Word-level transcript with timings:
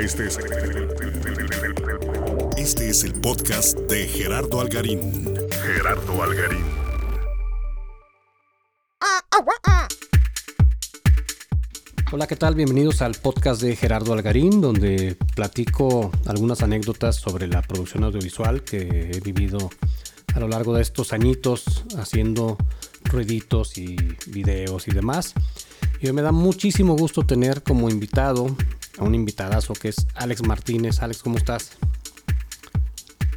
Este 0.00 0.28
es 0.28 0.38
Este 2.56 2.88
es 2.88 3.04
el 3.04 3.12
podcast 3.20 3.78
de 3.80 4.08
Gerardo 4.08 4.62
Algarín. 4.62 5.36
Gerardo 5.62 6.22
Algarín. 6.22 6.64
Hola, 12.12 12.26
¿qué 12.26 12.36
tal? 12.36 12.54
Bienvenidos 12.54 13.02
al 13.02 13.14
podcast 13.16 13.60
de 13.60 13.76
Gerardo 13.76 14.14
Algarín, 14.14 14.62
donde 14.62 15.18
platico 15.34 16.10
algunas 16.24 16.62
anécdotas 16.62 17.16
sobre 17.16 17.46
la 17.46 17.60
producción 17.60 18.02
audiovisual 18.04 18.64
que 18.64 19.10
he 19.12 19.20
vivido 19.20 19.68
a 20.34 20.40
lo 20.40 20.48
largo 20.48 20.72
de 20.72 20.80
estos 20.80 21.12
añitos 21.12 21.84
haciendo 21.98 22.56
ruiditos 23.04 23.76
y 23.76 23.96
videos 24.28 24.88
y 24.88 24.92
demás. 24.92 25.34
Y 26.00 26.06
hoy 26.06 26.14
me 26.14 26.22
da 26.22 26.32
muchísimo 26.32 26.96
gusto 26.96 27.26
tener 27.26 27.62
como 27.62 27.90
invitado 27.90 28.56
a 29.00 29.04
un 29.04 29.14
invitadazo 29.14 29.72
que 29.72 29.88
es 29.88 30.06
Alex 30.14 30.42
Martínez. 30.46 31.02
Alex, 31.02 31.22
¿cómo 31.22 31.38
estás? 31.38 31.72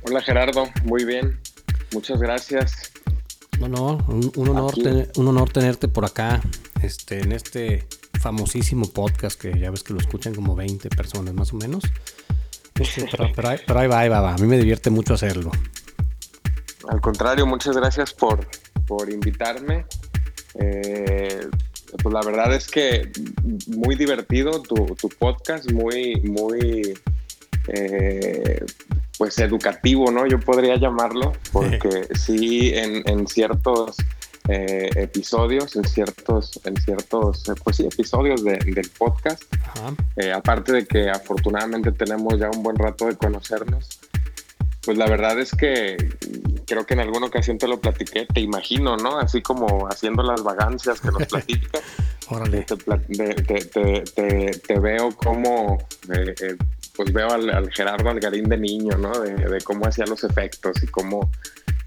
Hola 0.04 0.22
Gerardo, 0.22 0.70
muy 0.84 1.06
bien. 1.06 1.40
Muchas 1.94 2.20
gracias. 2.20 2.92
No, 3.60 3.68
no, 3.68 3.98
un, 4.08 4.50
honor, 4.50 4.74
un 5.16 5.28
honor 5.28 5.50
tenerte 5.50 5.88
por 5.88 6.06
acá 6.06 6.42
este, 6.82 7.22
en 7.22 7.32
este 7.32 7.88
famosísimo 8.20 8.92
podcast 8.92 9.40
que 9.40 9.58
ya 9.58 9.72
ves 9.72 9.84
que 9.84 9.94
lo 9.94 10.00
escuchan 10.00 10.36
como 10.36 10.56
20 10.56 10.90
personas 10.90 11.34
más 11.34 11.54
o 11.54 11.56
menos. 11.56 11.84
Este, 12.76 13.08
pero, 13.36 13.50
ahí, 13.80 13.88
va, 13.88 14.00
ahí 14.00 14.10
va, 14.10 14.34
a 14.34 14.38
mí 14.38 14.48
me 14.48 14.58
divierte 14.58 14.90
mucho 14.90 15.14
hacerlo. 15.14 15.52
Al 16.90 17.00
contrario, 17.00 17.46
muchas 17.46 17.78
gracias 17.78 18.14
por, 18.14 18.46
por 18.86 19.10
invitarme. 19.10 19.86
Eh, 20.56 21.48
pues 22.02 22.14
la 22.14 22.22
verdad 22.22 22.54
es 22.54 22.68
que 22.68 23.12
muy 23.68 23.96
divertido 23.96 24.62
tu, 24.62 24.86
podcast, 25.20 25.72
muy, 25.72 26.16
muy 26.22 26.94
eh, 27.68 28.66
pues 29.18 29.38
educativo, 29.40 30.12
¿no? 30.12 30.28
Yo 30.28 30.40
podría 30.40 30.76
llamarlo, 30.78 31.34
porque 31.52 32.08
sí, 32.16 32.72
en, 32.74 33.28
ciertos 33.28 33.98
eh, 34.50 34.90
episodios, 34.96 35.76
en 35.76 35.86
ciertos, 35.86 36.60
en 36.66 36.76
ciertos, 36.78 37.48
eh, 37.50 37.54
pues 37.64 37.78
sí, 37.78 37.86
episodios 37.86 38.44
del 38.44 38.90
podcast. 38.98 39.44
aparte 40.34 40.74
de 40.74 40.86
que 40.86 41.10
afortunadamente 41.10 41.92
tenemos 41.92 42.40
ya 42.40 42.50
un 42.50 42.64
buen 42.64 42.76
rato 42.76 43.06
de 43.06 43.16
conocernos, 43.16 44.00
pues 44.86 44.98
la 44.98 45.08
verdad 45.08 45.40
es 45.40 45.52
que 45.52 45.98
creo 46.66 46.86
que 46.86 46.94
en 46.94 47.02
alguna 47.02 47.28
ocasión 47.28 47.58
te 47.58 47.68
lo 47.68 47.80
platiqué, 47.80 48.26
te 48.26 48.42
imagino, 48.42 48.98
¿no? 48.98 49.18
Así 49.18 49.42
como 49.42 49.88
haciendo 49.88 50.24
las 50.24 50.44
vagancias 50.44 51.00
que 51.00 51.10
nos 51.10 51.26
platicas. 51.26 51.82
Órale. 52.30 52.66
Te, 52.66 54.80
veo 54.80 55.16
como, 55.16 55.78
eh, 56.14 56.36
eh, 56.42 56.56
pues 56.96 57.14
veo 57.14 57.32
al, 57.32 57.72
Gerardo 57.72 58.10
Algarín 58.10 58.46
de 58.46 58.58
niño, 58.58 58.98
¿no? 58.98 59.12
De, 59.20 59.60
cómo 59.64 59.86
hacía 59.86 60.06
los 60.06 60.24
efectos 60.24 60.82
y 60.82 60.88
cómo, 60.88 61.30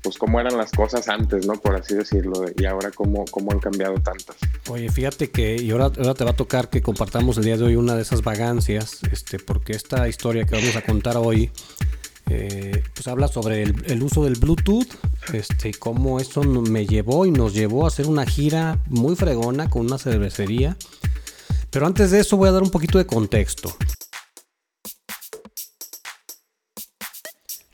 pues 0.03 0.19
cómo 0.19 0.39
eran 0.39 0.57
las 0.57 0.71
cosas 0.73 1.09
antes, 1.09 1.47
¿no? 1.47 1.55
Por 1.55 1.75
así 1.75 1.95
decirlo, 1.95 2.45
y 2.57 2.67
ahora 2.67 2.91
cómo, 2.91 3.25
cómo 3.31 3.53
han 3.53 3.61
cambiado 3.61 3.95
tantas. 3.95 4.37
Oye, 4.69 4.91
fíjate 4.91 5.31
que, 5.31 5.57
y 5.57 5.71
ahora, 5.71 5.87
ahora 5.87 6.15
te 6.15 6.25
va 6.25 6.31
a 6.31 6.37
tocar 6.37 6.69
que 6.69 6.83
compartamos 6.83 7.39
el 7.39 7.45
día 7.45 7.57
de 7.57 7.65
hoy 7.65 7.77
una 7.77 7.95
de 7.95 8.03
esas 8.03 8.23
vagancias, 8.23 9.01
este, 9.11 9.39
porque 9.39 9.73
esta 9.73 10.07
historia 10.07 10.45
que 10.45 10.55
vamos 10.55 10.77
a 10.77 10.83
contar 10.83 11.17
hoy 11.17 11.51
eh, 12.29 12.83
pues 12.93 13.07
habla 13.07 13.29
sobre 13.29 13.63
el, 13.63 14.03
uso 14.03 14.25
del 14.25 14.35
Bluetooth, 14.35 14.89
este, 15.33 15.73
cómo 15.75 16.19
eso 16.19 16.43
me 16.43 16.85
llevó 16.87 17.25
y 17.25 17.31
nos 17.31 17.55
llevó 17.55 17.85
a 17.85 17.89
hacer 17.89 18.07
una 18.07 18.27
gira 18.27 18.81
muy 18.89 19.15
fregona 19.15 19.71
con 19.71 19.87
una 19.87 19.99
cervecería. 19.99 20.77
Pero 21.71 21.87
antes 21.87 22.11
de 22.11 22.21
eso 22.21 22.37
voy 22.37 22.49
a 22.49 22.53
dar 22.53 22.63
un 22.63 22.71
poquito 22.71 22.99
de 22.99 23.07
contexto. 23.07 23.77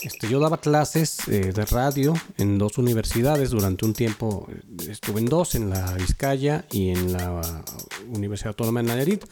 Este, 0.02 0.28
yo 0.28 0.40
daba 0.40 0.58
clases 0.58 1.28
eh, 1.28 1.52
de 1.52 1.64
radio 1.64 2.12
en 2.36 2.58
dos 2.58 2.76
universidades 2.76 3.50
durante 3.50 3.86
un 3.86 3.94
tiempo. 3.94 4.48
Estuve 4.88 5.20
en 5.20 5.26
dos, 5.26 5.54
en 5.54 5.70
la 5.70 5.94
Vizcaya 5.94 6.66
y 6.72 6.90
en 6.90 7.12
la 7.12 7.62
Universidad 8.08 8.48
Autónoma 8.48 8.82
de 8.82 8.88
Nayarit, 8.88 9.24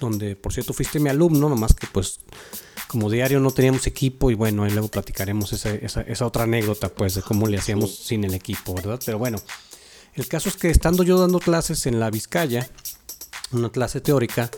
donde 0.00 0.34
por 0.34 0.52
cierto 0.52 0.72
fuiste 0.72 0.98
mi 0.98 1.10
alumno, 1.10 1.48
nomás 1.48 1.74
que 1.74 1.86
pues 1.92 2.20
como 2.88 3.10
diario 3.10 3.38
no 3.38 3.50
teníamos 3.50 3.86
equipo 3.86 4.30
y 4.30 4.34
bueno, 4.34 4.64
ahí 4.64 4.70
luego 4.72 4.88
platicaremos 4.88 5.52
esa, 5.52 6.24
otra 6.24 6.44
anécdota 6.44 6.88
pues 6.88 7.14
de 7.14 7.22
cómo 7.22 7.46
le 7.46 7.58
hacíamos 7.58 7.94
sin 7.94 8.24
el 8.24 8.34
equipo, 8.34 8.74
¿verdad? 8.74 8.98
Pero 9.04 9.18
bueno, 9.18 9.38
el 10.14 10.26
caso 10.26 10.48
es 10.48 10.56
que 10.56 10.70
estando 10.70 11.02
yo 11.02 11.20
dando 11.20 11.38
clases 11.38 11.86
en 11.86 12.00
la 12.00 12.10
Vizcaya, 12.10 12.68
una 13.52 13.70
clase 13.70 14.00
teórica, 14.00 14.50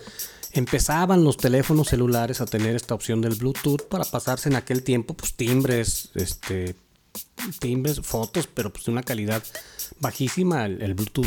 empezaban 0.52 1.24
los 1.24 1.36
teléfonos 1.36 1.88
celulares 1.88 2.40
a 2.40 2.46
tener 2.46 2.76
esta 2.76 2.94
opción 2.94 3.20
del 3.20 3.34
Bluetooth 3.34 3.82
para 3.88 4.04
pasarse 4.04 4.48
en 4.48 4.56
aquel 4.56 4.84
tiempo 4.84 5.14
pues 5.14 5.34
timbres, 5.34 6.10
este 6.14 6.76
timbres, 7.58 8.00
fotos, 8.00 8.46
pero 8.46 8.72
pues 8.72 8.84
de 8.84 8.92
una 8.92 9.02
calidad 9.02 9.42
bajísima, 9.98 10.66
el 10.66 10.94
Bluetooth 10.94 11.26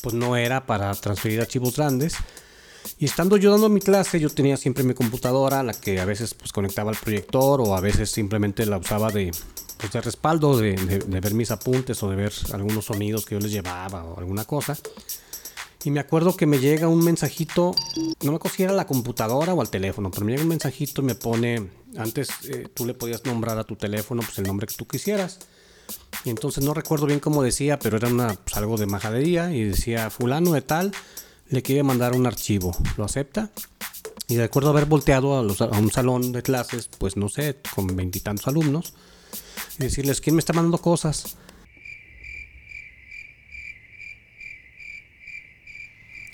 pues 0.00 0.14
no 0.14 0.34
era 0.36 0.64
para 0.64 0.92
transferir 0.94 1.42
archivos 1.42 1.76
grandes 1.76 2.14
y 3.02 3.06
estando 3.06 3.36
yo 3.36 3.50
dando 3.50 3.68
mi 3.68 3.80
clase, 3.80 4.20
yo 4.20 4.30
tenía 4.30 4.56
siempre 4.56 4.84
mi 4.84 4.94
computadora, 4.94 5.64
la 5.64 5.72
que 5.72 6.00
a 6.00 6.04
veces 6.04 6.34
pues 6.34 6.52
conectaba 6.52 6.92
al 6.92 6.96
proyector 6.96 7.60
o 7.60 7.74
a 7.74 7.80
veces 7.80 8.08
simplemente 8.08 8.64
la 8.64 8.78
usaba 8.78 9.10
de, 9.10 9.32
pues, 9.76 9.90
de 9.90 10.00
respaldo, 10.00 10.56
de, 10.56 10.76
ver 11.08 11.34
mis 11.34 11.50
apuntes 11.50 12.00
o 12.04 12.10
de 12.10 12.14
ver 12.14 12.32
algunos 12.52 12.84
sonidos 12.84 13.24
que 13.24 13.34
yo 13.34 13.40
les 13.40 13.50
llevaba 13.50 14.04
o 14.04 14.20
alguna 14.20 14.44
cosa. 14.44 14.78
Y 15.82 15.90
me 15.90 15.98
acuerdo 15.98 16.36
que 16.36 16.46
me 16.46 16.60
llega 16.60 16.86
un 16.86 17.02
mensajito, 17.02 17.74
no 18.22 18.30
me 18.30 18.36
acuerdo 18.36 18.56
si 18.56 18.64
la 18.66 18.86
computadora 18.86 19.52
o 19.52 19.60
al 19.60 19.68
teléfono, 19.68 20.08
pero 20.12 20.24
me 20.24 20.30
llega 20.30 20.44
un 20.44 20.50
mensajito 20.50 21.02
y 21.02 21.04
me 21.04 21.16
pone, 21.16 21.70
antes 21.96 22.28
eh, 22.50 22.68
tú 22.72 22.86
le 22.86 22.94
podías 22.94 23.24
nombrar 23.24 23.58
a 23.58 23.64
tu 23.64 23.74
teléfono 23.74 24.22
pues 24.22 24.38
el 24.38 24.44
nombre 24.44 24.68
que 24.68 24.74
tú 24.76 24.86
quisieras. 24.86 25.40
Y 26.24 26.30
entonces 26.30 26.62
no 26.62 26.72
recuerdo 26.72 27.06
bien 27.06 27.18
cómo 27.18 27.42
decía, 27.42 27.80
pero 27.80 27.96
era 27.96 28.06
una, 28.06 28.34
pues, 28.34 28.56
algo 28.56 28.76
de 28.76 28.86
majadería 28.86 29.52
y 29.52 29.64
decía 29.64 30.08
fulano 30.08 30.52
de 30.52 30.62
tal 30.62 30.92
le 31.52 31.62
quiere 31.62 31.82
mandar 31.82 32.16
un 32.16 32.26
archivo, 32.26 32.74
lo 32.96 33.04
acepta. 33.04 33.50
Y 34.26 34.36
de 34.36 34.44
acuerdo 34.44 34.70
a 34.70 34.72
haber 34.72 34.86
volteado 34.86 35.34
a, 35.34 35.42
un 35.42 35.90
salón 35.92 36.32
de 36.32 36.42
clases, 36.42 36.88
pues 36.98 37.16
no 37.16 37.28
sé, 37.28 37.58
con 37.74 37.94
veintitantos 37.94 38.48
alumnos, 38.48 38.94
y 39.78 39.82
decirles, 39.84 40.22
¿quién 40.22 40.34
me 40.34 40.40
está 40.40 40.54
mandando 40.54 40.78
cosas? 40.78 41.36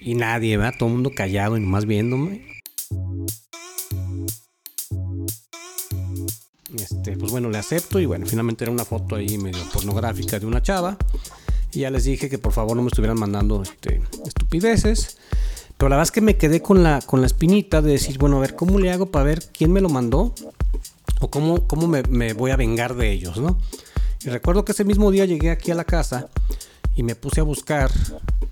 Y 0.01 0.15
nadie, 0.15 0.57
¿verdad? 0.57 0.75
Todo 0.79 0.89
el 0.89 0.95
mundo 0.95 1.11
callado 1.11 1.57
y 1.57 1.61
nomás 1.61 1.85
viéndome. 1.85 2.61
Este, 6.79 7.17
pues 7.17 7.33
bueno, 7.33 7.51
le 7.51 7.59
acepto 7.59 7.99
y 7.99 8.07
bueno, 8.07 8.25
finalmente 8.25 8.63
era 8.63 8.71
una 8.71 8.85
foto 8.85 9.17
ahí 9.17 9.37
medio 9.37 9.69
pornográfica 9.73 10.39
de 10.39 10.47
una 10.47 10.63
chava. 10.63 10.97
Y 11.73 11.81
ya 11.81 11.91
les 11.91 12.05
dije 12.05 12.31
que 12.31 12.39
por 12.39 12.53
favor 12.53 12.77
no 12.77 12.83
me 12.83 12.89
estuvieran 12.89 13.19
mandando 13.19 13.63
este, 13.63 14.01
estupideces. 14.27 15.19
Pero 15.77 15.91
la 15.91 15.97
verdad 15.97 16.09
es 16.09 16.13
que 16.13 16.21
me 16.21 16.37
quedé 16.37 16.61
con 16.61 16.83
la, 16.83 17.01
con 17.01 17.21
la 17.21 17.27
espinita 17.27 17.83
de 17.83 17.93
decir, 17.93 18.19
bueno, 18.19 18.39
a 18.39 18.41
ver, 18.41 18.57
¿cómo 18.57 18.79
le 18.79 18.91
hago 18.91 19.07
para 19.07 19.25
ver 19.25 19.45
quién 19.53 19.73
me 19.73 19.81
lo 19.81 19.89
mandó? 19.89 20.35
O 21.21 21.31
cómo, 21.31 21.67
cómo 21.69 21.87
me, 21.87 22.03
me 22.03 22.33
voy 22.33 22.51
a 22.51 22.57
vengar 22.57 22.97
de 22.97 23.13
ellos, 23.13 23.37
¿no? 23.39 23.59
Y 24.25 24.31
recuerdo 24.31 24.65
que 24.65 24.73
ese 24.73 24.85
mismo 24.85 25.11
día 25.11 25.25
llegué 25.25 25.51
aquí 25.51 25.71
a 25.71 25.77
la 25.77 25.85
casa 25.85 26.29
y 26.97 27.05
me 27.05 27.15
puse 27.15 27.41
a 27.41 27.45
buscar 27.45 27.93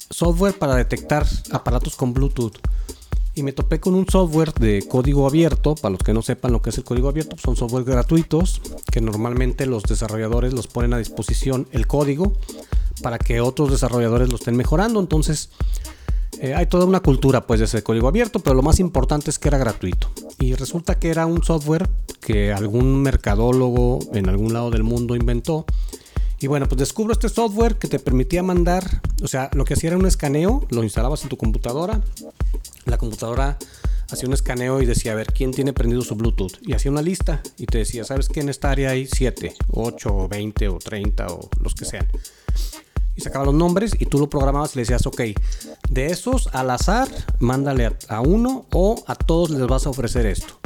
software 0.09 0.56
para 0.56 0.77
detectar 0.77 1.27
aparatos 1.50 1.97
con 1.97 2.15
Bluetooth. 2.15 2.56
Y 3.34 3.43
me 3.43 3.53
topé 3.53 3.81
con 3.81 3.94
un 3.94 4.09
software 4.09 4.54
de 4.54 4.87
código 4.88 5.27
abierto. 5.27 5.75
Para 5.75 5.93
los 5.93 6.03
que 6.03 6.15
no 6.15 6.22
sepan 6.22 6.53
lo 6.53 6.62
que 6.62 6.71
es 6.71 6.78
el 6.78 6.84
código 6.84 7.09
abierto, 7.09 7.31
pues 7.31 7.43
son 7.43 7.56
software 7.56 7.84
gratuitos 7.84 8.62
que 8.91 9.00
normalmente 9.00 9.66
los 9.66 9.83
desarrolladores 9.83 10.53
los 10.53 10.69
ponen 10.69 10.94
a 10.94 10.98
disposición 10.98 11.66
el 11.72 11.87
código 11.87 12.33
para 13.03 13.19
que 13.19 13.41
otros 13.41 13.71
desarrolladores 13.71 14.29
lo 14.29 14.37
estén 14.37 14.57
mejorando. 14.57 15.01
Entonces, 15.01 15.51
eh, 16.41 16.55
hay 16.55 16.67
toda 16.67 16.84
una 16.84 17.01
cultura 17.01 17.47
pues 17.47 17.61
de 17.61 17.67
ese 17.67 17.83
código 17.83 18.09
abierto, 18.09 18.41
pero 18.41 18.54
lo 18.54 18.63
más 18.63 18.78
importante 18.81 19.31
es 19.31 19.39
que 19.39 19.48
era 19.48 19.59
gratuito. 19.59 20.10
Y 20.39 20.54
resulta 20.54 20.98
que 20.98 21.10
era 21.10 21.27
un 21.27 21.43
software 21.43 21.89
que 22.21 22.53
algún 22.53 23.03
mercadólogo 23.03 24.01
en 24.13 24.28
algún 24.28 24.53
lado 24.53 24.71
del 24.71 24.83
mundo 24.83 25.16
inventó. 25.16 25.65
Y 26.39 26.48
bueno, 26.48 26.69
pues 26.69 26.78
descubro 26.78 27.13
este 27.13 27.31
software 27.31 27.77
que 27.77 27.89
te 27.89 27.98
permitía 27.98 28.43
mandar, 28.43 29.01
o 29.22 29.28
sea, 29.28 29.49
lo 29.54 29.65
que 29.65 29.72
hacía 29.72 29.89
era 29.89 29.97
un 29.97 30.04
escaneo, 30.04 30.66
lo 30.69 30.83
instalabas 30.83 31.22
en 31.22 31.31
tu 31.31 31.39
computadora, 31.39 32.03
la 32.84 32.99
computadora 32.99 33.57
hacía 34.10 34.28
un 34.28 34.34
escaneo 34.34 34.83
y 34.83 34.87
decía, 34.87 35.13
a 35.13 35.15
ver, 35.15 35.33
¿quién 35.33 35.53
tiene 35.53 35.72
prendido 35.72 36.03
su 36.03 36.15
Bluetooth? 36.15 36.59
Y 36.60 36.75
hacía 36.75 36.91
una 36.91 37.01
lista 37.01 37.42
y 37.57 37.65
te 37.65 37.78
decía, 37.78 38.04
¿sabes 38.04 38.28
que 38.28 38.41
en 38.41 38.51
esta 38.51 38.71
área 38.71 38.91
hay 38.91 39.07
7, 39.07 39.54
8, 39.71 40.28
20 40.28 40.69
o 40.69 40.78
30 40.78 41.27
o 41.28 41.49
los 41.63 41.75
que 41.75 41.87
sean? 41.87 42.07
Y 43.16 43.21
sacaba 43.22 43.47
los 43.47 43.54
nombres 43.54 43.92
y 43.98 44.07
tú 44.07 44.18
lo 44.18 44.28
programabas 44.28 44.74
y 44.74 44.77
le 44.77 44.83
decías, 44.83 45.07
ok, 45.07 45.21
de 45.89 46.07
esos 46.07 46.48
al 46.53 46.71
azar, 46.71 47.09
mándale 47.39 47.97
a, 48.09 48.21
uno 48.21 48.66
o 48.72 49.03
a 49.07 49.15
todos 49.15 49.51
les 49.51 49.66
vas 49.66 49.86
a 49.86 49.91
ofrecer 49.91 50.27
esto. 50.27 50.60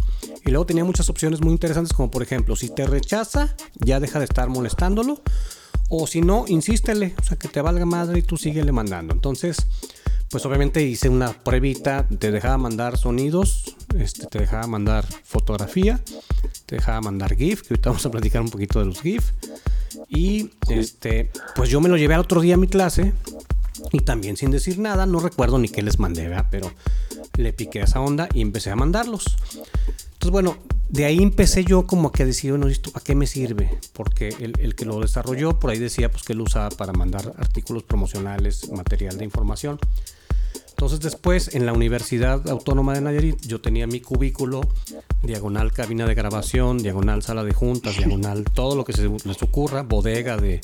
Y 0.44 0.50
luego 0.50 0.67
tenía 0.67 0.85
muchas 0.85 1.08
opciones 1.08 1.41
muy 1.41 1.52
interesantes 1.52 1.93
como 1.93 2.11
por 2.11 2.23
ejemplo, 2.23 2.56
si 2.56 2.69
te 2.69 2.87
rechaza, 2.87 3.55
ya 3.76 4.00
deja 4.00 4.19
de 4.19 4.25
estar 4.25 4.49
molestándolo. 4.49 5.20
O 5.88 6.06
si 6.06 6.20
no, 6.20 6.44
insístele, 6.47 7.14
o 7.20 7.25
sea, 7.25 7.37
que 7.37 7.49
te 7.49 7.61
valga 7.61 7.85
madre 7.85 8.20
y 8.20 8.23
tú 8.23 8.37
síguele 8.37 8.70
mandando. 8.70 9.12
Entonces, 9.12 9.67
pues 10.31 10.47
obviamente 10.47 10.82
hice 10.82 11.08
una 11.08 11.32
pruebita, 11.32 12.06
te 12.06 12.31
dejaba 12.31 12.58
mandar 12.58 12.97
sonidos 12.97 13.76
este, 13.99 14.26
te 14.26 14.38
dejaba 14.38 14.67
mandar 14.67 15.05
fotografía, 15.25 16.00
te 16.67 16.76
dejaba 16.76 17.00
mandar 17.00 17.35
GIF, 17.35 17.62
que 17.62 17.75
ahorita 17.75 17.91
vamos 17.91 18.06
a 18.06 18.11
platicar 18.11 18.43
un 18.43 18.50
poquito 18.50 18.79
de 18.79 18.87
los 18.87 19.00
GIF. 19.00 19.32
Y 20.11 20.51
este, 20.69 21.31
pues 21.55 21.71
yo 21.71 21.81
me 21.81 21.89
lo 21.89 21.97
llevé 21.97 22.15
al 22.15 22.21
otro 22.21 22.41
día 22.41 22.55
a 22.55 22.59
mi 22.59 22.67
clase 22.67 23.15
y 23.93 24.01
también 24.01 24.37
sin 24.37 24.51
decir 24.51 24.79
nada, 24.79 25.07
no 25.07 25.21
recuerdo 25.21 25.59
ni 25.59 25.69
qué 25.69 25.83
les 25.83 25.99
mandé, 25.99 26.29
¿verdad? 26.29 26.49
pero 26.51 26.73
le 27.37 27.53
piqué 27.53 27.81
a 27.81 27.85
esa 27.85 28.01
onda 28.01 28.29
y 28.35 28.43
empecé 28.43 28.71
a 28.71 28.77
mandarlos. 28.77 29.25
Entonces, 30.12 30.33
bueno, 30.33 30.57
de 30.89 31.05
ahí 31.05 31.23
empecé 31.23 31.65
yo 31.65 31.87
como 31.87 32.11
que 32.11 32.25
decir, 32.25 32.51
bueno, 32.51 32.67
¿esto 32.67 32.91
para 32.91 33.05
qué 33.05 33.15
me 33.15 33.29
sirve? 33.29 33.79
Porque 33.93 34.35
el, 34.41 34.59
el, 34.59 34.75
que 34.75 34.85
lo 34.85 35.01
desarrolló 35.01 35.59
por 35.61 35.71
ahí 35.71 35.79
decía 35.79 36.11
pues 36.11 36.25
que 36.25 36.35
lo 36.35 36.43
usaba 36.43 36.71
para 36.71 36.93
mandar 36.93 37.33
artículos 37.39 37.85
promocionales, 37.85 38.69
material 38.71 39.17
de 39.17 39.25
información. 39.25 39.79
Entonces 40.70 41.00
después 41.00 41.55
en 41.55 41.67
la 41.67 41.72
Universidad 41.72 42.49
Autónoma 42.49 42.94
de 42.94 43.02
Nayarit 43.02 43.40
yo 43.43 43.61
tenía 43.61 43.87
mi 43.87 44.00
cubículo, 44.00 44.62
diagonal 45.22 45.72
cabina 45.72 46.06
de 46.06 46.14
grabación, 46.14 46.78
diagonal 46.78 47.22
sala 47.22 47.44
de 47.44 47.52
juntas, 47.52 47.96
diagonal 47.96 48.44
todo 48.44 48.76
lo 48.76 48.84
que 48.84 48.93
se 48.93 49.08
les 49.08 49.43
ocurra, 49.43 49.82
bodega 49.82 50.37
de 50.37 50.61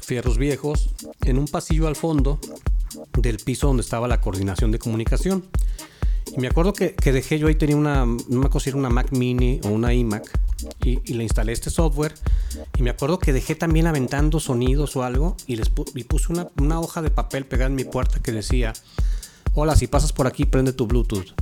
fierros 0.00 0.36
viejos, 0.36 0.90
en 1.24 1.38
un 1.38 1.46
pasillo 1.46 1.88
al 1.88 1.96
fondo 1.96 2.38
del 3.18 3.38
piso 3.38 3.68
donde 3.68 3.82
estaba 3.82 4.08
la 4.08 4.20
coordinación 4.20 4.70
de 4.70 4.78
comunicación. 4.78 5.44
Y 6.36 6.40
me 6.40 6.48
acuerdo 6.48 6.72
que, 6.72 6.94
que 6.94 7.12
dejé 7.12 7.38
yo 7.38 7.46
ahí, 7.46 7.54
tenía 7.54 7.76
una, 7.76 8.02
acuerdo 8.02 8.60
si 8.60 8.70
era 8.70 8.78
una 8.78 8.90
Mac 8.90 9.12
Mini 9.12 9.60
o 9.62 9.68
una 9.68 9.94
iMac, 9.94 10.28
y, 10.84 11.12
le 11.12 11.22
instalé 11.22 11.52
este 11.52 11.70
software. 11.70 12.14
Y 12.76 12.82
me 12.82 12.90
acuerdo 12.90 13.18
que 13.18 13.32
dejé 13.32 13.54
también 13.54 13.86
aventando 13.86 14.40
sonidos 14.40 14.96
o 14.96 15.04
algo, 15.04 15.36
y 15.46 15.56
les 15.56 15.70
y 15.94 16.04
puse 16.04 16.32
una, 16.32 16.48
una 16.60 16.80
hoja 16.80 17.02
de 17.02 17.10
papel 17.10 17.46
pegada 17.46 17.68
en 17.68 17.76
mi 17.76 17.84
puerta 17.84 18.20
que 18.20 18.32
decía, 18.32 18.72
hola, 19.54 19.76
si 19.76 19.86
pasas 19.86 20.12
por 20.12 20.26
aquí, 20.26 20.44
prende 20.44 20.72
tu 20.72 20.86
Bluetooth. 20.86 21.34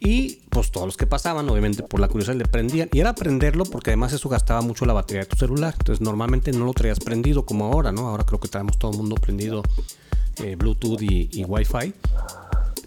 Y 0.00 0.40
pues 0.50 0.70
todos 0.70 0.86
los 0.86 0.96
que 0.96 1.06
pasaban, 1.06 1.48
obviamente 1.48 1.82
por 1.82 2.00
la 2.00 2.08
curiosidad 2.08 2.36
le 2.36 2.46
prendían. 2.46 2.88
Y 2.92 3.00
era 3.00 3.14
prenderlo 3.14 3.64
porque 3.64 3.90
además 3.90 4.12
eso 4.12 4.28
gastaba 4.28 4.60
mucho 4.60 4.86
la 4.86 4.92
batería 4.92 5.22
de 5.22 5.28
tu 5.28 5.36
celular. 5.36 5.74
Entonces 5.78 6.00
normalmente 6.00 6.52
no 6.52 6.64
lo 6.64 6.72
traías 6.72 7.00
prendido 7.00 7.44
como 7.44 7.66
ahora, 7.66 7.92
¿no? 7.92 8.08
Ahora 8.08 8.24
creo 8.24 8.40
que 8.40 8.48
traemos 8.48 8.78
todo 8.78 8.92
el 8.92 8.96
mundo 8.98 9.16
prendido 9.16 9.62
eh, 10.42 10.56
Bluetooth 10.56 11.02
y, 11.02 11.28
y 11.32 11.44
Wi-Fi. 11.44 11.94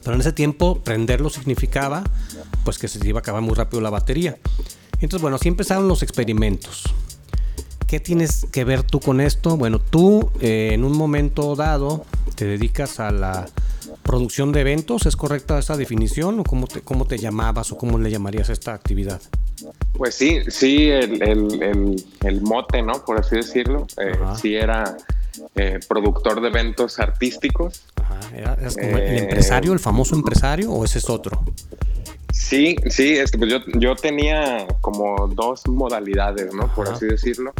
Pero 0.07 0.15
en 0.15 0.21
ese 0.21 0.31
tiempo 0.31 0.79
prenderlo 0.79 1.29
significaba 1.29 2.01
pues 2.63 2.77
que 2.77 2.87
se 2.87 3.05
iba 3.05 3.19
a 3.19 3.21
acabar 3.21 3.41
muy 3.41 3.53
rápido 3.55 3.81
la 3.81 3.89
batería. 3.89 4.37
Entonces 5.01 5.21
bueno, 5.21 5.35
así 5.35 5.49
empezaron 5.49 5.89
los 5.89 6.01
experimentos. 6.01 6.83
¿Qué 7.87 7.99
tienes 7.99 8.45
que 8.49 8.63
ver 8.63 8.83
tú 8.83 9.01
con 9.01 9.19
esto? 9.19 9.57
Bueno, 9.57 9.79
tú 9.79 10.31
eh, 10.39 10.69
en 10.71 10.85
un 10.85 10.95
momento 10.95 11.57
dado 11.57 12.05
te 12.35 12.45
dedicas 12.45 13.01
a 13.01 13.11
la 13.11 13.47
producción 14.01 14.53
de 14.53 14.61
eventos, 14.61 15.05
¿es 15.05 15.17
correcta 15.17 15.59
esa 15.59 15.75
definición 15.75 16.39
o 16.39 16.45
cómo 16.45 16.67
te, 16.67 16.79
cómo 16.79 17.03
te 17.03 17.17
llamabas 17.17 17.73
o 17.73 17.77
cómo 17.77 17.99
le 17.99 18.09
llamarías 18.09 18.49
a 18.49 18.53
esta 18.53 18.73
actividad? 18.73 19.21
Pues 19.91 20.15
sí, 20.15 20.39
sí, 20.47 20.89
el, 20.89 21.21
el, 21.21 21.61
el, 21.61 22.05
el 22.23 22.41
mote, 22.43 22.81
¿no? 22.81 23.03
Por 23.03 23.19
así 23.19 23.35
decirlo, 23.35 23.85
eh, 23.97 24.17
sí 24.39 24.55
era 24.55 24.95
eh, 25.57 25.79
productor 25.87 26.41
de 26.41 26.47
eventos 26.47 26.99
artísticos. 26.99 27.83
Ajá. 27.95 28.19
¿Eras 28.35 28.75
como 28.75 28.97
el 28.97 29.17
empresario, 29.17 29.73
el 29.73 29.79
famoso 29.79 30.15
empresario 30.15 30.71
o 30.71 30.85
ese 30.85 30.99
es 30.99 31.09
otro? 31.09 31.43
Sí, 32.31 32.75
sí, 32.89 33.13
es 33.17 33.31
que 33.31 33.37
pues 33.37 33.51
yo, 33.51 33.59
yo 33.79 33.95
tenía 33.95 34.67
como 34.81 35.27
dos 35.27 35.67
modalidades, 35.67 36.53
¿no? 36.53 36.73
Por 36.73 36.87
así 36.87 37.05
decirlo. 37.05 37.53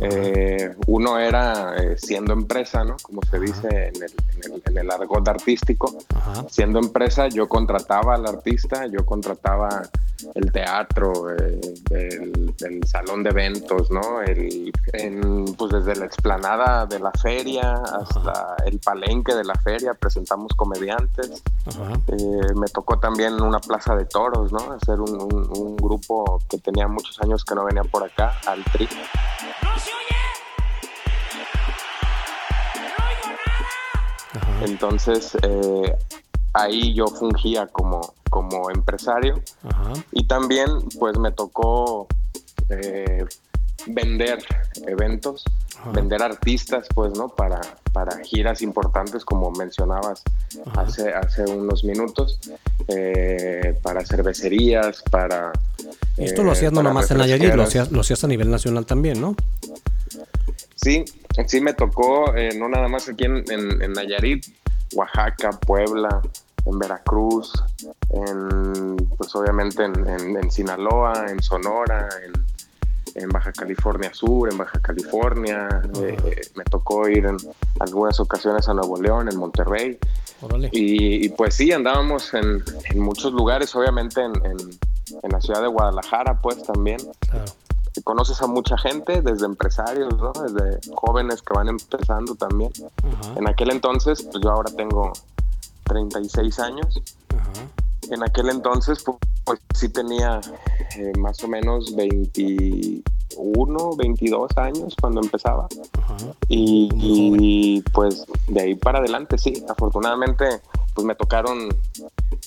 Eh, 0.00 0.76
uno 0.86 1.18
era 1.18 1.76
eh, 1.76 1.96
siendo 1.98 2.32
empresa, 2.32 2.84
¿no? 2.84 2.96
Como 3.02 3.20
se 3.22 3.40
dice 3.40 3.68
en 3.68 3.96
el, 3.96 4.14
en, 4.44 4.52
el, 4.52 4.62
en 4.66 4.78
el, 4.78 4.90
argot 4.90 5.26
artístico. 5.26 5.92
Ajá. 6.14 6.44
Siendo 6.48 6.78
empresa, 6.78 7.28
yo 7.28 7.48
contrataba 7.48 8.14
al 8.14 8.26
artista, 8.26 8.86
yo 8.86 9.04
contrataba 9.04 9.82
el 10.34 10.52
teatro, 10.52 11.32
eh, 11.32 11.60
el, 11.90 12.54
el, 12.60 12.86
salón 12.86 13.24
de 13.24 13.30
eventos, 13.30 13.90
¿no? 13.90 14.22
El, 14.22 14.72
en, 14.92 15.44
pues 15.56 15.72
desde 15.72 15.96
la 15.96 16.06
explanada 16.06 16.86
de 16.86 17.00
la 17.00 17.10
feria 17.12 17.72
hasta 17.72 18.30
Ajá. 18.30 18.56
el 18.66 18.78
palenque 18.78 19.34
de 19.34 19.44
la 19.44 19.54
feria, 19.56 19.94
presentamos 19.94 20.52
comediantes. 20.54 21.42
Me 22.54 22.68
tocó 22.68 22.98
también 22.98 23.40
una 23.42 23.58
plaza 23.58 23.96
de 23.96 24.04
toros, 24.04 24.52
¿no? 24.52 24.72
Hacer 24.72 25.00
un, 25.00 25.20
un, 25.20 25.50
un 25.56 25.76
grupo 25.76 26.40
que 26.48 26.58
tenía 26.58 26.86
muchos 26.86 27.20
años 27.20 27.44
que 27.44 27.54
no 27.54 27.64
venía 27.64 27.82
por 27.82 28.04
acá, 28.04 28.34
al 28.46 28.62
tri. 28.64 28.88
Ajá. 34.34 34.64
Entonces, 34.64 35.36
eh, 35.42 35.96
ahí 36.52 36.94
yo 36.94 37.06
fungía 37.06 37.66
como, 37.66 38.14
como 38.30 38.70
empresario 38.70 39.40
Ajá. 39.64 39.92
y 40.12 40.24
también 40.26 40.68
pues 40.98 41.18
me 41.18 41.30
tocó 41.32 42.06
eh, 42.68 43.24
vender 43.86 44.38
eventos, 44.86 45.44
Ajá. 45.78 45.92
vender 45.92 46.22
artistas 46.22 46.86
pues, 46.94 47.12
¿no? 47.16 47.28
Para, 47.28 47.60
para 47.92 48.18
giras 48.24 48.60
importantes 48.62 49.24
como 49.24 49.50
mencionabas 49.50 50.22
hace, 50.76 51.10
hace 51.10 51.44
unos 51.44 51.84
minutos, 51.84 52.38
eh, 52.88 53.78
para 53.82 54.04
cervecerías, 54.04 55.02
para... 55.10 55.52
Esto 56.16 56.42
lo 56.42 56.52
hacías 56.52 56.72
no 56.72 56.82
nomás 56.82 57.10
en 57.10 57.18
Nayarit, 57.18 57.54
lo 57.54 57.62
hacías, 57.62 57.90
lo 57.92 58.00
hacías 58.00 58.22
a 58.24 58.26
nivel 58.26 58.50
nacional 58.50 58.84
también, 58.86 59.20
¿no? 59.20 59.36
Sí, 60.80 61.04
sí 61.46 61.60
me 61.60 61.72
tocó, 61.72 62.34
eh, 62.36 62.50
no 62.56 62.68
nada 62.68 62.86
más 62.88 63.08
aquí 63.08 63.24
en, 63.24 63.38
en, 63.50 63.82
en, 63.82 63.92
Nayarit, 63.92 64.46
Oaxaca, 64.94 65.50
Puebla, 65.50 66.22
en 66.66 66.78
Veracruz, 66.78 67.52
en, 68.10 68.96
pues 69.16 69.34
obviamente 69.34 69.84
en, 69.84 70.36
en 70.36 70.50
Sinaloa, 70.50 71.26
en 71.28 71.42
Sonora, 71.42 72.08
en, 72.24 72.32
Baja 73.30 73.50
California 73.50 74.14
Sur, 74.14 74.48
en 74.48 74.56
Baja 74.56 74.78
California. 74.80 75.68
-huh. 75.68 76.30
eh, 76.30 76.40
me 76.54 76.62
tocó 76.62 77.08
ir 77.08 77.26
en 77.26 77.36
algunas 77.80 78.20
ocasiones 78.20 78.68
a 78.68 78.74
Nuevo 78.74 78.96
León, 79.02 79.28
en 79.28 79.36
Monterrey. 79.36 79.98
Y, 80.70 81.26
y, 81.26 81.28
pues 81.30 81.56
sí, 81.56 81.72
andábamos 81.72 82.32
en, 82.34 82.62
muchos 82.94 83.32
lugares, 83.32 83.74
obviamente 83.74 84.20
en, 84.22 84.32
la 85.32 85.40
ciudad 85.40 85.62
de 85.62 85.66
Guadalajara, 85.66 86.40
pues 86.40 86.62
también. 86.62 86.98
Claro 87.28 87.52
conoces 88.04 88.40
a 88.42 88.46
mucha 88.46 88.76
gente, 88.78 89.22
desde 89.22 89.46
empresarios, 89.46 90.16
¿no? 90.16 90.32
desde 90.32 90.80
jóvenes 90.94 91.42
que 91.42 91.54
van 91.54 91.68
empezando 91.68 92.34
también. 92.34 92.70
Uh 93.02 93.08
-huh. 93.08 93.38
En 93.38 93.48
aquel 93.48 93.70
entonces, 93.70 94.22
pues 94.22 94.42
yo 94.42 94.50
ahora 94.50 94.70
tengo 94.76 95.12
36 95.84 96.58
años. 96.58 97.00
Uh 97.32 97.36
-huh. 97.36 98.14
En 98.14 98.22
aquel 98.22 98.48
entonces, 98.48 99.02
pues, 99.04 99.18
pues 99.44 99.60
sí 99.74 99.88
tenía 99.88 100.40
eh, 100.96 101.12
más 101.18 101.42
o 101.44 101.48
menos 101.48 101.94
21, 101.94 103.96
22 103.96 104.56
años 104.56 104.94
cuando 105.00 105.20
empezaba. 105.20 105.64
Uh 105.64 105.68
-huh. 105.76 106.34
y, 106.48 106.88
y, 106.98 107.82
pues 107.92 108.24
de 108.46 108.60
ahí 108.60 108.74
para 108.74 109.00
adelante, 109.00 109.36
sí, 109.38 109.64
afortunadamente, 109.68 110.60
pues 110.98 111.06
me 111.06 111.14
tocaron 111.14 111.68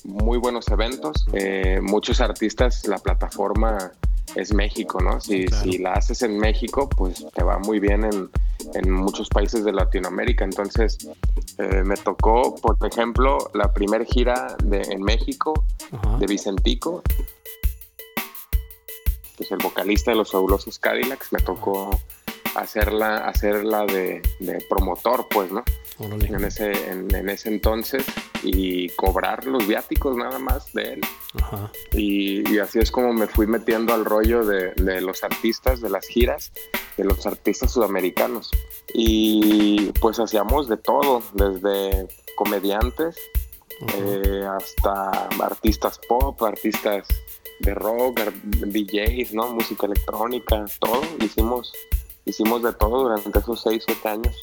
muy 0.04 0.38
buenos 0.38 0.68
eventos. 0.68 1.26
Eh, 1.32 1.80
muchos 1.82 2.20
artistas, 2.20 2.86
la 2.86 2.98
plataforma 2.98 3.94
es 4.36 4.54
México, 4.54 5.00
¿no? 5.00 5.22
Si, 5.22 5.46
claro. 5.46 5.64
si, 5.64 5.78
la 5.78 5.94
haces 5.94 6.22
en 6.22 6.38
México, 6.38 6.90
pues 6.90 7.26
te 7.34 7.44
va 7.44 7.60
muy 7.60 7.80
bien 7.80 8.04
en, 8.04 8.30
en 8.74 8.92
muchos 8.92 9.30
países 9.30 9.64
de 9.64 9.72
Latinoamérica. 9.72 10.44
Entonces, 10.44 10.98
eh, 11.60 11.82
me 11.86 11.96
tocó, 11.96 12.54
por 12.56 12.78
ejemplo, 12.86 13.38
la 13.54 13.72
primera 13.72 14.04
gira 14.04 14.58
de, 14.66 14.82
en 14.82 15.02
México 15.02 15.54
uh 15.94 15.96
-huh. 15.96 16.18
de 16.18 16.26
Vicentico, 16.26 17.04
que 19.38 19.44
es 19.46 19.52
el 19.52 19.60
vocalista 19.60 20.12
de 20.12 20.18
los 20.18 20.30
fabulosos 20.30 20.78
Cadillacs, 20.78 21.32
me 21.32 21.40
tocó 21.40 21.90
hacerla, 22.56 23.20
hacerla 23.30 23.86
de, 23.86 24.22
de 24.42 24.66
promotor, 24.70 25.26
pues, 25.30 25.54
¿no? 25.54 25.64
En 26.00 26.44
ese, 26.44 26.72
en, 26.90 27.14
en, 27.14 27.30
ese 27.30 27.50
entonces 27.50 28.04
y 28.44 28.90
cobrar 28.90 29.46
los 29.46 29.68
viáticos 29.68 30.16
nada 30.16 30.40
más 30.40 30.72
de 30.74 30.94
él. 30.94 31.02
Ajá. 31.42 31.72
Y, 31.94 32.54
y, 32.54 32.60
así 32.60 32.80
es 32.80 32.92
como 32.92 33.14
me 33.14 33.28
fui 33.28 33.48
metiendo 33.48 33.94
al 33.94 34.06
rollo 34.06 34.46
de, 34.46 34.74
de, 34.74 35.02
los 35.02 35.24
artistas, 35.24 35.82
de 35.82 35.90
las 35.90 36.08
giras, 36.08 36.52
de 36.98 37.06
los 37.06 37.26
artistas 37.26 37.72
sudamericanos. 37.72 38.52
Y 38.94 39.92
pues 40.02 40.20
hacíamos 40.20 40.68
de 40.68 40.78
todo, 40.78 41.24
desde 41.34 42.08
comediantes 42.36 43.16
eh, 43.96 44.46
hasta 44.46 45.28
artistas 45.44 46.00
pop, 46.08 46.42
artistas 46.44 47.08
de 47.60 47.74
rock, 47.74 48.20
DJs, 48.44 49.34
¿no? 49.34 49.54
música 49.54 49.88
electrónica, 49.88 50.66
todo. 50.80 51.02
Hicimos, 51.20 51.74
hicimos 52.26 52.62
de 52.62 52.74
todo 52.74 53.04
durante 53.04 53.40
esos 53.40 53.62
6, 53.62 53.84
7 53.86 54.10
años. 54.10 54.36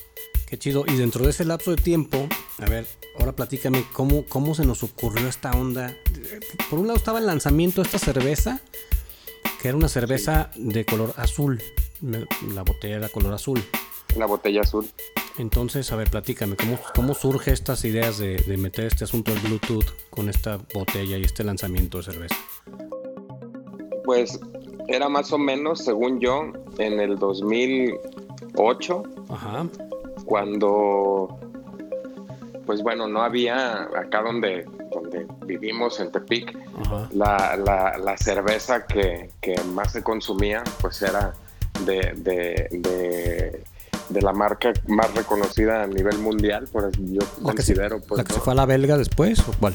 Qué 0.48 0.58
chido. 0.58 0.84
Y 0.86 0.96
dentro 0.96 1.24
de 1.24 1.30
ese 1.30 1.44
lapso 1.44 1.72
de 1.72 1.76
tiempo, 1.76 2.26
a 2.58 2.64
ver, 2.64 2.86
ahora 3.18 3.32
platícame 3.32 3.84
cómo, 3.92 4.24
cómo 4.26 4.54
se 4.54 4.64
nos 4.64 4.82
ocurrió 4.82 5.28
esta 5.28 5.50
onda. 5.50 5.94
Por 6.70 6.78
un 6.78 6.86
lado 6.86 6.96
estaba 6.96 7.18
el 7.18 7.26
lanzamiento 7.26 7.82
de 7.82 7.86
esta 7.86 7.98
cerveza, 7.98 8.62
que 9.60 9.68
era 9.68 9.76
una 9.76 9.88
cerveza 9.88 10.50
sí. 10.54 10.62
de 10.64 10.86
color 10.86 11.12
azul. 11.16 11.60
La 12.00 12.62
botella 12.62 12.96
era 12.96 13.10
color 13.10 13.34
azul. 13.34 13.62
La 14.16 14.24
botella 14.24 14.62
azul. 14.62 14.88
Entonces, 15.36 15.92
a 15.92 15.96
ver, 15.96 16.10
platícame, 16.10 16.56
¿cómo, 16.56 16.78
cómo 16.94 17.12
surge 17.14 17.52
estas 17.52 17.84
ideas 17.84 18.16
de, 18.16 18.36
de 18.36 18.56
meter 18.56 18.86
este 18.86 19.04
asunto 19.04 19.32
del 19.32 19.40
Bluetooth 19.40 19.92
con 20.08 20.30
esta 20.30 20.58
botella 20.72 21.18
y 21.18 21.24
este 21.24 21.44
lanzamiento 21.44 21.98
de 21.98 22.04
cerveza? 22.04 22.36
Pues 24.04 24.40
era 24.88 25.10
más 25.10 25.30
o 25.32 25.38
menos, 25.38 25.84
según 25.84 26.18
yo, 26.20 26.52
en 26.78 26.98
el 27.00 27.18
2008, 27.18 29.02
Ajá, 29.28 29.68
cuando, 30.28 31.38
pues 32.66 32.82
bueno, 32.82 33.08
no 33.08 33.22
había 33.22 33.84
acá 33.96 34.20
donde, 34.22 34.66
donde 34.92 35.26
vivimos 35.46 35.98
en 36.00 36.12
Tepic, 36.12 36.54
la, 37.14 37.56
la- 37.56 37.96
la 37.96 38.16
cerveza 38.18 38.84
que, 38.86 39.30
que 39.40 39.58
más 39.72 39.92
se 39.92 40.02
consumía, 40.02 40.62
pues 40.82 41.00
era 41.00 41.32
de, 41.86 42.12
de- 42.16 42.68
de- 42.70 43.64
de 44.10 44.22
la 44.22 44.32
marca 44.34 44.72
más 44.86 45.14
reconocida 45.14 45.82
a 45.82 45.86
nivel 45.86 46.18
mundial, 46.18 46.66
por 46.70 46.90
yo 46.98 47.20
¿La 47.42 47.54
que, 47.54 47.62
se, 47.62 47.74
considero, 47.74 48.00
pues, 48.00 48.18
la 48.18 48.24
que 48.24 48.32
se 48.34 48.38
¿no? 48.38 48.44
fue 48.44 48.52
a 48.52 48.56
la 48.56 48.66
belga 48.66 48.98
después 48.98 49.38
o 49.40 49.52
cuál? 49.58 49.74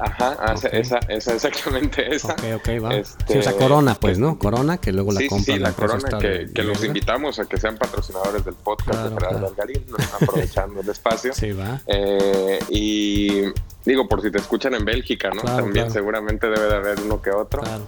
Ajá, 0.00 0.36
ah, 0.40 0.54
esa- 0.54 0.68
Ok. 0.68 0.74
esa, 0.74 0.98
esa 1.08 1.34
exactamente 1.34 2.14
esa. 2.14 2.32
Ok, 2.32 2.42
ok, 2.56 2.68
va. 2.84 2.94
Este, 2.94 3.32
Sí, 3.34 3.38
o 3.38 3.42
sea, 3.42 3.52
Corona, 3.52 3.94
pues, 3.94 4.18
¿no? 4.18 4.38
Corona, 4.38 4.78
que 4.78 4.92
luego 4.92 5.12
la 5.12 5.20
sí, 5.20 5.28
compra 5.28 5.54
sí, 5.54 5.60
la 5.60 5.68
la 5.68 5.74
corona 5.74 6.18
que, 6.18 6.48
que 6.54 6.62
los 6.62 6.82
invitamos 6.84 7.38
a 7.38 7.44
que 7.46 7.58
sean 7.58 7.76
patrocinadores 7.76 8.44
del 8.44 8.54
podcast 8.54 8.90
Claro, 8.90 9.10
de 9.10 9.14
Gerardo 9.14 9.38
claro. 9.38 9.48
Algarín, 9.48 9.84
aprovechando 10.20 10.80
el 10.80 10.88
espacio. 10.88 11.32
Sí, 11.40 11.52
va. 11.52 11.80
Eh, 11.86 12.58
y 12.70 13.42
digo, 13.84 14.08
por 14.08 14.22
si 14.22 14.30
te 14.30 14.38
escuchan 14.38 14.74
en 14.74 14.84
Bélgica, 14.84 15.30
¿no? 15.30 15.42
Claro, 15.42 15.64
También 15.64 15.90
seguramente 15.90 16.48
debe 16.48 16.66
de 16.68 16.74
haber 16.76 17.00
uno 17.00 17.20
que 17.22 17.30
otro. 17.30 17.62
Claro. 17.62 17.86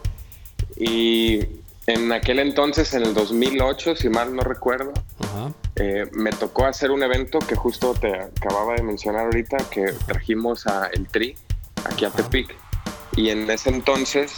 Y 0.77 1.41
en 1.87 2.13
aquel 2.13 2.39
entonces, 2.39 2.93
en 2.95 3.03
el 3.03 3.15
2008, 3.15 3.97
si 3.97 4.09
mal 4.09 4.35
no 4.35 4.43
recuerdo, 4.43 4.93
Ajá. 5.21 5.53
eh, 5.77 6.07
me 6.13 6.31
tocó 6.31 6.65
hacer 6.67 6.91
un 6.91 7.03
evento 7.03 7.39
que 7.41 7.57
justo 7.57 7.95
te 7.95 8.15
acababa 8.15 8.75
de 8.75 8.83
mencionar 8.83 9.25
ahorita, 9.27 9.59
que 9.71 9.93
trajimos 10.07 10.67
a 10.67 10.87
El 10.93 11.09
Tri, 11.09 11.37
aquí 11.85 12.05
a. 12.05 12.11
Tepic. 12.11 12.55
Y 13.17 13.31
en 13.31 13.51
ese 13.51 13.71
entonces 13.71 14.33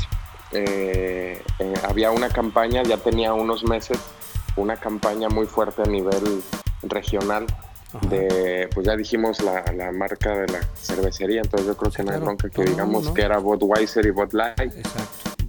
eh, 0.52 1.42
eh, 1.58 1.74
había 1.88 2.10
una 2.10 2.28
campaña, 2.28 2.82
ya 2.82 2.96
tenía 2.96 3.32
unos 3.34 3.64
meses, 3.64 3.98
una 4.56 4.76
campaña 4.76 5.28
muy 5.28 5.46
fuerte 5.46 5.82
a 5.82 5.86
nivel 5.86 6.42
regional. 6.82 7.46
Ajá. 7.92 8.06
De, 8.08 8.68
pues 8.74 8.86
ya 8.86 8.96
dijimos 8.96 9.40
la, 9.40 9.62
la 9.72 9.92
marca 9.92 10.30
de 10.36 10.48
la 10.52 10.60
cervecería, 10.74 11.42
entonces 11.42 11.68
yo 11.68 11.76
creo 11.76 11.92
que 11.92 12.02
Sí, 12.02 12.08
no 12.08 12.12
hay 12.12 12.18
bronca 12.20 12.50
que 12.50 12.64
No, 12.64 12.70
digamos 12.70 13.04
no. 13.04 13.14
que 13.14 13.22
era 13.22 13.38
Budweiser 13.38 14.04
y 14.06 14.10
Bud 14.10 14.32
Light. 14.32 14.74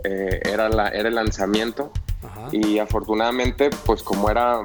Eh, 0.04 0.42
era, 0.46 0.70
la, 0.70 0.90
era 0.90 1.10
el 1.10 1.16
lanzamiento 1.16 1.92
Ajá. 2.24 2.50
y 2.52 2.78
afortunadamente, 2.78 3.72
pues 3.88 4.04
como 4.04 4.30
era 4.30 4.62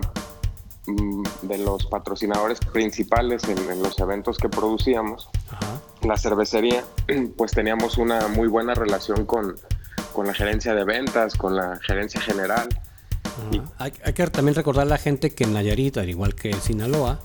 mm, 0.86 1.22
de 1.40 1.56
los 1.58 1.86
patrocinadores 1.86 2.60
principales 2.60 3.44
en, 3.44 3.56
en 3.70 3.82
los 3.82 3.98
eventos 3.98 4.36
que 4.36 4.50
producíamos, 4.50 5.30
Ajá. 5.50 5.80
La 6.02 6.16
cervecería, 6.16 6.84
pues 7.36 7.52
teníamos 7.52 7.98
una 7.98 8.28
muy 8.28 8.48
buena 8.48 8.74
relación 8.74 9.26
con, 9.26 9.56
con 10.12 10.26
la 10.26 10.34
gerencia 10.34 10.74
de 10.74 10.84
ventas, 10.84 11.34
con 11.36 11.56
la 11.56 11.78
gerencia 11.82 12.20
general. 12.20 12.68
Hay, 13.78 13.92
hay 14.04 14.12
que 14.12 14.26
también 14.28 14.54
recordar 14.54 14.86
a 14.86 14.88
la 14.90 14.98
gente 14.98 15.30
que 15.30 15.44
en 15.44 15.54
Nayarit, 15.54 15.96
al 15.98 16.10
igual 16.10 16.34
que 16.34 16.50
en 16.50 16.60
Sinaloa, 16.60 17.20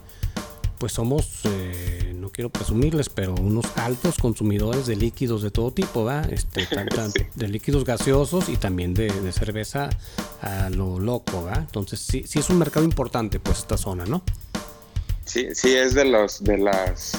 pues 0.77 0.93
somos, 0.93 1.41
eh, 1.45 2.13
no 2.17 2.29
quiero 2.29 2.49
presumirles, 2.49 3.09
pero 3.09 3.33
unos 3.35 3.65
altos 3.77 4.15
consumidores 4.17 4.85
de 4.87 4.95
líquidos 4.95 5.41
de 5.41 5.51
todo 5.51 5.71
tipo, 5.71 6.05
¿verdad? 6.05 6.31
Este, 6.31 6.65
tan- 6.73 6.87
tan- 6.87 7.11
Sí. 7.11 7.25
De 7.35 7.47
líquidos 7.47 7.83
gaseosos 7.85 8.49
y 8.49 8.57
también 8.57 8.93
de, 8.93 9.07
de 9.09 9.31
cerveza 9.31 9.89
a 10.41 10.69
lo 10.69 10.99
loco, 10.99 11.43
¿verdad? 11.45 11.61
Entonces 11.61 11.99
sí, 11.99 12.23
sí 12.27 12.39
es 12.39 12.49
un 12.49 12.59
mercado 12.59 12.85
importante, 12.85 13.39
pues 13.39 13.59
esta 13.59 13.77
zona, 13.77 14.05
¿no? 14.05 14.21
Sí, 15.25 15.47
sí 15.53 15.73
es 15.75 15.93
de 15.95 16.05
los 16.05 16.43
de 16.43 16.57
las 16.59 17.17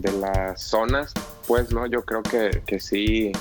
de 0.00 0.12
las 0.12 0.62
zonas, 0.62 1.12
pues, 1.46 1.72
¿no? 1.72 1.86
Yo 1.86 2.02
creo 2.04 2.22
que, 2.22 2.62
que 2.66 2.80
sí 2.80 3.32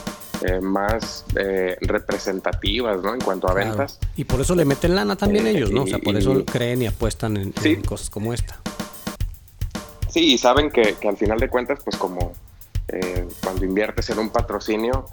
eh, 0.42 0.62
más 0.62 1.26
eh, 1.36 1.78
representativas, 1.82 3.02
¿no? 3.02 3.14
En 3.14 3.22
cuanto 3.22 3.48
a 3.50 3.54
Claro. 3.54 3.70
ventas. 3.70 4.00
Y 4.16 4.24
por 4.24 4.40
eso 4.42 4.56
le 4.56 4.66
meten 4.66 4.96
lana 4.96 5.16
también 5.16 5.48
Eh, 5.48 5.52
ellos, 5.52 5.72
¿no? 5.72 5.84
O 5.84 5.88
sea, 5.88 6.00
por 6.00 6.16
y- 6.16 6.20
eso 6.20 6.46
creen 6.46 6.82
y 6.82 6.88
apuestan 6.88 7.38
en, 7.38 7.54
Sí. 7.62 7.74
en 7.74 7.82
cosas 7.84 8.10
como 8.10 8.34
esta. 8.34 8.58
Sí, 10.10 10.34
y 10.34 10.38
saben 10.38 10.72
que, 10.72 10.96
que 10.96 11.08
al 11.08 11.18
final 11.18 11.40
de 11.40 11.50
cuentas, 11.50 11.80
pues 11.84 11.96
como 11.98 12.34
eh, 12.88 13.28
cuando 13.44 13.66
inviertes 13.66 14.10
en 14.10 14.18
un 14.20 14.30
patrocinio, 14.32 15.06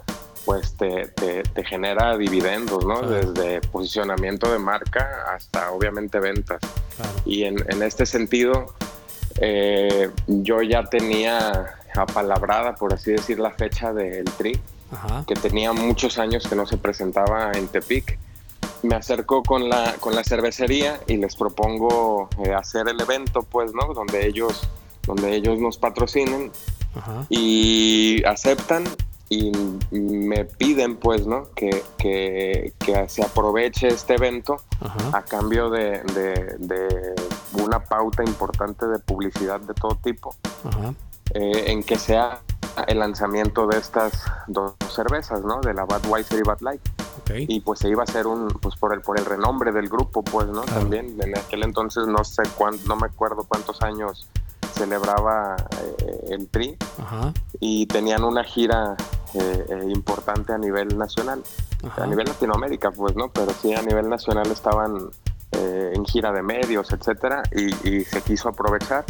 pues 0.45 0.73
te, 0.77 1.07
te- 1.09 1.43
te 1.43 1.63
genera 1.65 2.17
dividendos, 2.17 2.83
¿no? 2.85 3.01
Claro. 3.01 3.31
Desde 3.33 3.61
posicionamiento 3.61 4.51
de 4.51 4.57
marca 4.59 5.25
hasta 5.35 5.71
obviamente 5.71 6.19
ventas. 6.19 6.59
Claro. 6.95 7.11
Y 7.25 7.43
en, 7.43 7.57
en 7.69 7.83
este 7.83 8.05
sentido, 8.07 8.73
eh, 9.39 10.09
yo 10.27 10.61
ya 10.61 10.83
tenía 10.83 11.75
apalabrada, 11.95 12.75
por 12.75 12.93
así 12.93 13.11
decir, 13.11 13.39
la 13.39 13.51
fecha 13.51 13.93
del 13.93 14.25
TRI, 14.25 14.59
Ajá. 14.91 15.23
que 15.27 15.35
tenía 15.35 15.73
muchos 15.73 16.17
años 16.17 16.47
que 16.47 16.55
no 16.55 16.65
se 16.65 16.77
presentaba 16.77 17.51
en 17.53 17.67
Tepic. 17.67 18.17
Me 18.83 18.95
acerco 18.95 19.41
con 19.43 19.69
la, 19.69 19.95
con 19.99 20.15
la 20.15 20.23
cervecería 20.23 20.99
y 21.07 21.17
les 21.17 21.35
propongo 21.35 22.29
eh, 22.45 22.53
hacer 22.53 22.87
el 22.87 22.99
evento, 23.01 23.41
pues, 23.43 23.73
¿no? 23.73 23.93
Donde 23.93 24.27
ellos, 24.27 24.67
donde 25.05 25.35
ellos 25.35 25.59
nos 25.59 25.77
patrocinen 25.77 26.51
Ajá. 26.95 27.25
y 27.29 28.23
aceptan 28.25 28.83
y 29.29 29.51
me 29.91 30.45
piden, 30.45 30.95
pues, 30.95 31.27
¿no? 31.27 31.49
Que, 31.55 31.83
que, 31.97 32.73
que 32.79 33.09
se 33.09 33.23
aproveche 33.23 33.87
este 33.87 34.15
evento 34.15 34.57
Ajá. 34.79 35.17
a 35.17 35.21
cambio 35.23 35.69
de, 35.69 36.01
de- 36.13 36.55
de 36.59 37.15
una 37.61 37.79
pauta 37.83 38.23
importante 38.23 38.87
de 38.87 38.99
publicidad 38.99 39.59
de 39.59 39.73
todo 39.73 39.97
tipo, 40.03 40.33
Ajá. 40.63 40.93
eh, 41.33 41.65
en 41.67 41.83
que 41.83 41.97
sea 41.97 42.39
el 42.87 42.99
lanzamiento 42.99 43.65
de 43.67 43.77
estas 43.79 44.23
dos 44.47 44.75
cervezas, 44.95 45.41
¿no? 45.43 45.59
De 45.61 45.73
la 45.73 45.83
Budweiser 45.83 46.39
y 46.39 46.43
Bud 46.43 46.61
Light. 46.61 46.81
Y 47.49 47.59
pues 47.59 47.79
se 47.79 47.89
iba 47.89 48.03
a 48.03 48.05
hacer 48.05 48.25
un, 48.27 48.47
pues 48.47 48.75
por 48.77 48.93
el, 48.93 49.01
por 49.01 49.19
el 49.19 49.25
renombre 49.25 49.73
del 49.73 49.89
grupo, 49.89 50.23
pues, 50.23 50.47
¿no? 50.47 50.61
Claro. 50.61 50.79
También 50.81 51.17
en 51.21 51.37
aquel 51.37 51.63
entonces 51.63 52.07
no 52.07 52.23
sé 52.23 52.43
cuánto, 52.55 52.87
no 52.87 52.95
me 52.95 53.07
acuerdo 53.07 53.43
cuántos 53.45 53.81
años 53.81 54.29
celebraba 54.73 55.57
eh, 55.99 56.25
el 56.29 56.47
TRI 56.47 56.77
Ajá. 57.01 57.33
y 57.59 57.87
tenían 57.87 58.23
una 58.23 58.43
gira 58.45 58.95
eh, 59.33 59.65
eh, 59.69 59.85
importante 59.89 60.53
a 60.53 60.57
nivel 60.57 60.97
nacional 60.97 61.43
Ajá. 61.83 62.03
a 62.03 62.07
nivel 62.07 62.25
Latinoamérica, 62.27 62.91
pues, 62.91 63.15
¿no? 63.15 63.29
Pero 63.29 63.51
sí 63.61 63.73
a 63.73 63.81
nivel 63.81 64.09
nacional 64.09 64.47
estaban 64.51 65.09
eh, 65.51 65.91
en 65.93 66.05
gira 66.05 66.31
de 66.31 66.41
medios, 66.41 66.91
etcétera, 66.91 67.43
y, 67.55 67.89
y 67.89 68.03
se 68.03 68.21
quiso 68.21 68.49
aprovechar, 68.49 69.05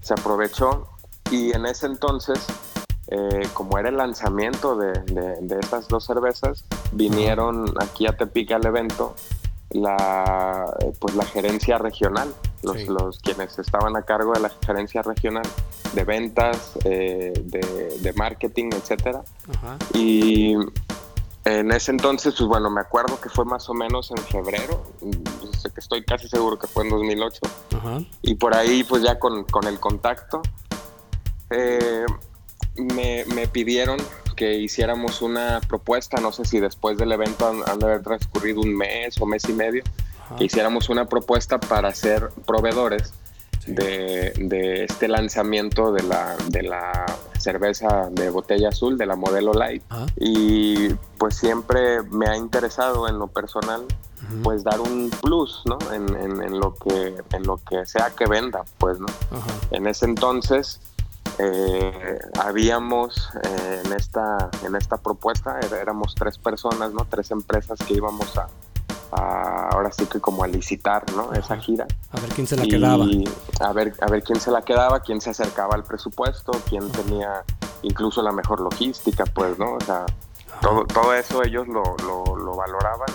se 0.00 0.14
aprovechó, 0.14 0.86
y 1.30 1.52
en 1.52 1.66
ese 1.66 1.86
entonces, 1.86 2.38
eh, 3.08 3.48
como 3.54 3.78
era 3.78 3.88
el 3.88 3.96
lanzamiento 3.96 4.76
de, 4.76 4.92
de- 5.04 5.36
de 5.40 5.58
estas 5.60 5.88
dos 5.88 6.04
cervezas, 6.04 6.64
vinieron 6.92 7.74
aquí 7.80 8.06
a 8.06 8.16
Tepic 8.16 8.52
al 8.52 8.64
evento 8.66 9.14
la, 9.70 10.72
eh, 10.80 10.92
pues 10.98 11.14
la 11.16 11.24
gerencia 11.24 11.78
regional, 11.78 12.32
los, 12.64 12.76
Sí. 12.78 12.86
los 12.86 13.18
quienes 13.18 13.58
estaban 13.58 13.96
a 13.96 14.02
cargo 14.02 14.32
de 14.32 14.40
la 14.40 14.50
gerencia 14.64 15.02
regional 15.02 15.44
de 15.94 16.04
ventas, 16.04 16.72
eh, 16.84 17.32
de, 17.44 17.98
de 18.00 18.12
marketing, 18.14 18.70
etcétera. 18.74 19.22
Ajá. 19.54 19.76
Y 19.92 20.54
en 21.44 21.70
ese 21.72 21.90
entonces, 21.92 22.34
pues 22.36 22.48
bueno, 22.48 22.70
me 22.70 22.80
acuerdo 22.80 23.20
que 23.20 23.28
fue 23.28 23.44
más 23.44 23.68
o 23.68 23.74
menos 23.74 24.10
en 24.10 24.18
febrero, 24.18 24.82
que 25.00 25.80
estoy 25.80 26.04
casi 26.04 26.28
seguro 26.28 26.58
que 26.58 26.66
fue 26.66 26.84
en 26.84 26.90
2008, 26.90 27.40
Ajá. 27.76 27.98
y 28.22 28.34
por 28.34 28.54
ahí 28.56 28.82
pues 28.84 29.02
ya 29.02 29.18
con, 29.18 29.44
con 29.44 29.66
el 29.66 29.78
contacto, 29.78 30.42
eh, 31.50 32.06
me, 32.76 33.24
me 33.34 33.46
pidieron 33.46 33.98
que 34.36 34.54
hiciéramos 34.58 35.22
una 35.22 35.60
propuesta, 35.68 36.20
no 36.20 36.32
sé 36.32 36.44
si 36.44 36.58
después 36.58 36.98
del 36.98 37.12
evento 37.12 37.46
han, 37.48 37.60
han 37.68 37.78
de 37.78 37.86
haber 37.86 38.02
transcurrido 38.02 38.60
un 38.62 38.74
mes 38.74 39.20
o 39.20 39.26
mes 39.26 39.48
y 39.48 39.52
medio, 39.52 39.84
Ajá. 40.24 40.36
que 40.36 40.44
hiciéramos 40.44 40.88
una 40.88 41.06
propuesta 41.06 41.58
para 41.60 41.92
ser 41.94 42.30
proveedores 42.46 43.12
Sí. 43.64 43.72
de, 43.72 44.32
de 44.36 44.84
este 44.84 45.08
lanzamiento 45.08 45.90
de 45.90 46.02
la, 46.02 46.36
de 46.48 46.62
la 46.64 47.06
cerveza 47.38 48.10
de 48.10 48.28
botella 48.28 48.68
azul, 48.68 48.98
de 48.98 49.06
la 49.06 49.16
modelo 49.16 49.54
light. 49.54 49.82
Ajá. 49.88 50.04
Y 50.16 50.90
pues 51.16 51.36
siempre 51.36 52.02
me 52.02 52.26
ha 52.28 52.36
interesado 52.36 53.08
en 53.08 53.18
lo 53.18 53.28
personal, 53.28 53.84
pues 54.42 54.64
dar 54.64 54.80
un 54.82 55.08
plus, 55.22 55.62
¿no? 55.64 55.78
En, 55.94 56.14
en- 56.14 56.42
en 56.42 56.60
lo, 56.60 56.74
que, 56.74 57.14
en 57.32 57.42
lo 57.44 57.56
que 57.56 57.86
sea 57.86 58.10
que 58.10 58.26
venda, 58.26 58.64
pues, 58.76 58.98
¿no? 58.98 59.06
Ajá. 59.30 59.50
En 59.70 59.86
ese 59.86 60.04
entonces 60.04 60.80
eh, 61.38 62.18
habíamos 62.38 63.30
eh, 63.42 63.82
en, 63.84 63.92
esta, 63.94 64.50
en 64.66 64.76
esta 64.76 64.98
propuesta, 64.98 65.58
era- 65.60 65.80
éramos 65.80 66.14
tres 66.14 66.36
personas, 66.36 66.92
¿no? 66.92 67.06
Tres 67.08 67.30
empresas 67.30 67.78
que 67.78 67.94
íbamos 67.94 68.36
a, 68.36 68.46
a- 69.14 69.68
ahora 69.72 69.90
sí 69.92 70.06
que 70.06 70.20
como 70.20 70.44
a 70.44 70.46
licitar, 70.48 71.04
¿no? 71.14 71.32
Esa 71.32 71.56
gira. 71.56 71.86
A 72.12 72.20
ver 72.20 72.30
quién 72.30 72.46
se 72.46 72.56
la 72.56 72.64
Y 72.64 72.68
quedaba. 72.68 73.04
A 73.60 73.72
ver, 73.72 73.94
a 74.00 74.06
ver 74.10 74.22
quién 74.22 74.40
se 74.40 74.50
la 74.50 74.62
quedaba, 74.62 75.00
quién 75.00 75.20
se 75.20 75.30
acercaba 75.30 75.74
al 75.74 75.84
presupuesto, 75.84 76.52
quién 76.68 76.90
tenía 76.90 77.42
incluso 77.82 78.22
la 78.22 78.32
mejor 78.32 78.60
logística, 78.60 79.24
pues, 79.24 79.58
¿no? 79.58 79.74
O 79.74 79.80
sea, 79.80 80.06
todo, 80.60 80.84
todo 80.86 81.12
eso 81.14 81.42
ellos 81.42 81.66
lo, 81.68 81.82
lo- 82.06 82.36
lo 82.36 82.54
valoraban 82.56 83.08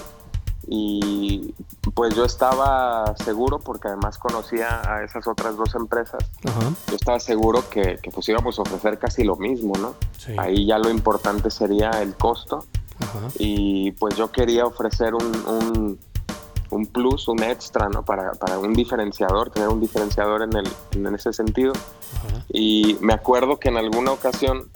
y 0.71 1.55
pues 1.95 2.13
yo 2.15 2.25
estaba 2.25 3.15
seguro, 3.23 3.57
porque 3.57 3.87
además 3.87 4.19
conocía 4.19 4.81
a 4.85 5.03
esas 5.03 5.27
otras 5.27 5.57
dos 5.57 5.73
empresas, 5.73 6.23
Ajá. 6.45 6.71
yo 6.87 6.95
estaba 6.95 7.19
seguro 7.19 7.67
que, 7.69 7.97
que 7.97 8.11
pues 8.11 8.29
íbamos 8.29 8.59
a 8.59 8.61
ofrecer 8.61 8.99
casi 8.99 9.23
lo 9.23 9.35
mismo, 9.35 9.73
¿no? 9.79 9.95
Sí. 10.17 10.35
Ahí 10.37 10.67
ya 10.67 10.77
lo 10.77 10.91
importante 10.91 11.49
sería 11.49 11.89
el 12.03 12.13
costo 12.15 12.65
Ajá. 12.99 13.29
y 13.39 13.93
pues 13.93 14.15
yo 14.15 14.31
quería 14.31 14.65
ofrecer 14.67 15.15
un, 15.15 15.25
un, 15.47 15.99
un 16.69 16.85
plus, 16.85 17.27
un 17.27 17.41
extra, 17.41 17.89
¿no? 17.89 18.05
Para, 18.05 18.33
para 18.33 18.59
un 18.59 18.73
diferenciador, 18.73 19.49
tener 19.49 19.69
un 19.69 19.81
diferenciador 19.81 20.43
en, 20.43 20.55
el, 20.55 20.69
en 20.91 21.15
ese 21.15 21.33
sentido. 21.33 21.73
Ajá. 21.73 22.43
Y 22.53 22.95
me 23.01 23.13
acuerdo 23.13 23.59
que 23.59 23.69
en 23.69 23.77
alguna 23.77 24.11
ocasión, 24.11 24.69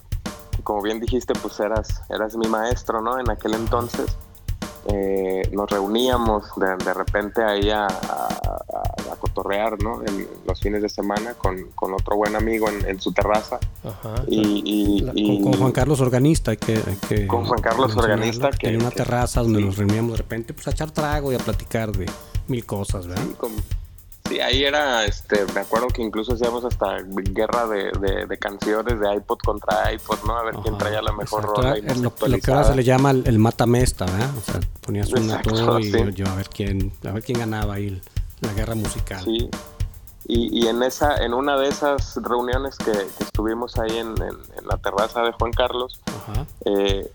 como 0.64 0.82
bien 0.82 1.00
dijiste, 1.00 1.36
pues 1.36 1.60
eras, 1.60 2.02
eras 2.10 2.36
mi 2.36 2.48
maestro, 2.48 3.00
¿no? 3.00 3.20
En 3.20 3.30
aquel 3.30 3.54
entonces 3.54 4.18
eh, 4.88 5.50
nos 5.52 5.70
reuníamos 5.70 6.44
de, 6.58 6.76
de 6.84 6.94
repente 6.94 7.44
ahí 7.44 7.70
a, 7.70 7.86
a- 7.86 7.88
a- 7.88 9.14
a 9.14 9.16
cotorrear, 9.18 9.82
¿no? 9.82 10.02
En 10.06 10.28
los 10.46 10.60
fines 10.60 10.82
de 10.82 10.90
semana 10.90 11.34
con, 11.36 11.70
con 11.76 11.94
otro 11.94 12.16
buen 12.18 12.36
amigo 12.36 12.68
en, 12.70 12.86
en 12.88 13.00
su 13.00 13.12
terraza. 13.14 13.60
Ajá. 13.84 14.16
Y, 14.28 14.62
y- 14.66 15.00
La- 15.02 15.12
y- 15.16 15.42
con, 15.42 15.52
con 15.52 15.62
Juan 15.62 15.72
Carlos 15.72 16.02
Organista, 16.02 16.56
que, 16.56 17.28
Con 17.28 17.46
Juan 17.46 17.62
Carlos 17.62 17.96
Organista, 17.96 18.50
que- 18.52 18.68
Tenía 18.68 18.80
una 18.80 18.90
que- 18.90 18.96
terraza 18.98 19.42
donde 19.42 19.60
sí. 19.60 19.66
nos 19.66 19.78
reuníamos 19.78 20.12
de 20.14 20.18
repente 20.18 20.54
pues, 20.54 20.68
a 20.68 20.72
echar 20.72 20.92
trago 20.92 21.32
y 21.32 21.36
a 21.36 21.40
platicar 21.40 21.92
de 21.92 22.06
mil 22.48 22.66
cosas, 22.66 23.08
¿verdad? 23.08 23.24
Sí, 23.26 23.34
como- 23.38 23.56
sí, 24.34 24.40
ahí 24.42 24.64
era, 24.64 25.06
este, 25.06 25.46
me 25.54 25.62
acuerdo 25.62 25.88
que 25.88 26.02
incluso 26.02 26.34
hacíamos 26.34 26.66
hasta 26.66 26.98
guerra 27.04 27.68
de, 27.68 27.92
de- 28.00 28.26
de 28.26 28.38
canciones 28.38 29.00
de 29.00 29.16
iPod 29.16 29.38
contra 29.46 29.92
iPod, 29.94 30.18
¿no? 30.26 30.38
A 30.38 30.44
ver 30.44 30.56
quién 30.64 30.78
traía 30.78 31.02
la 31.02 31.12
mejor 31.12 31.44
rola 31.44 31.76
lo, 31.78 32.14
lo 32.28 32.38
que 32.40 32.52
ahora 32.52 32.64
se 32.64 32.76
le 32.76 32.84
llama 32.84 33.12
el, 33.12 33.24
el 33.28 33.40
mata-mesta, 33.40 34.06
¿verdad? 34.06 34.30
O 34.38 34.42
sea, 34.42 34.60
ponías 34.86 35.10
una 35.14 35.36
Exacto, 35.36 35.50
tú 35.74 35.80
y 35.80 35.84
sí. 35.84 35.92
yo, 35.92 36.10
yo 36.10 36.28
a 36.28 36.36
ver 36.36 36.50
quién, 36.50 36.92
a 37.08 37.12
ver 37.12 37.24
quién 37.24 37.40
ganaba 37.40 37.76
ahí 37.76 38.02
la 38.42 38.54
guerra 38.54 38.76
musical. 38.76 39.24
Sí. 39.24 39.50
Y, 40.26 40.64
y 40.64 40.68
en 40.68 40.82
esa, 40.84 41.18
en 41.18 41.34
una 41.34 41.58
de 41.58 41.68
esas 41.68 42.16
reuniones 42.24 42.78
que, 42.78 42.92
que 42.92 43.24
estuvimos 43.26 43.78
ahí 43.78 43.98
en, 43.98 44.10
en- 44.22 44.38
en 44.58 44.68
la 44.68 44.78
terraza 44.78 45.22
de 45.22 45.32
Juan 45.34 45.52
Carlos, 45.52 46.00
Ajá. 46.06 46.46
eh, 46.66 47.12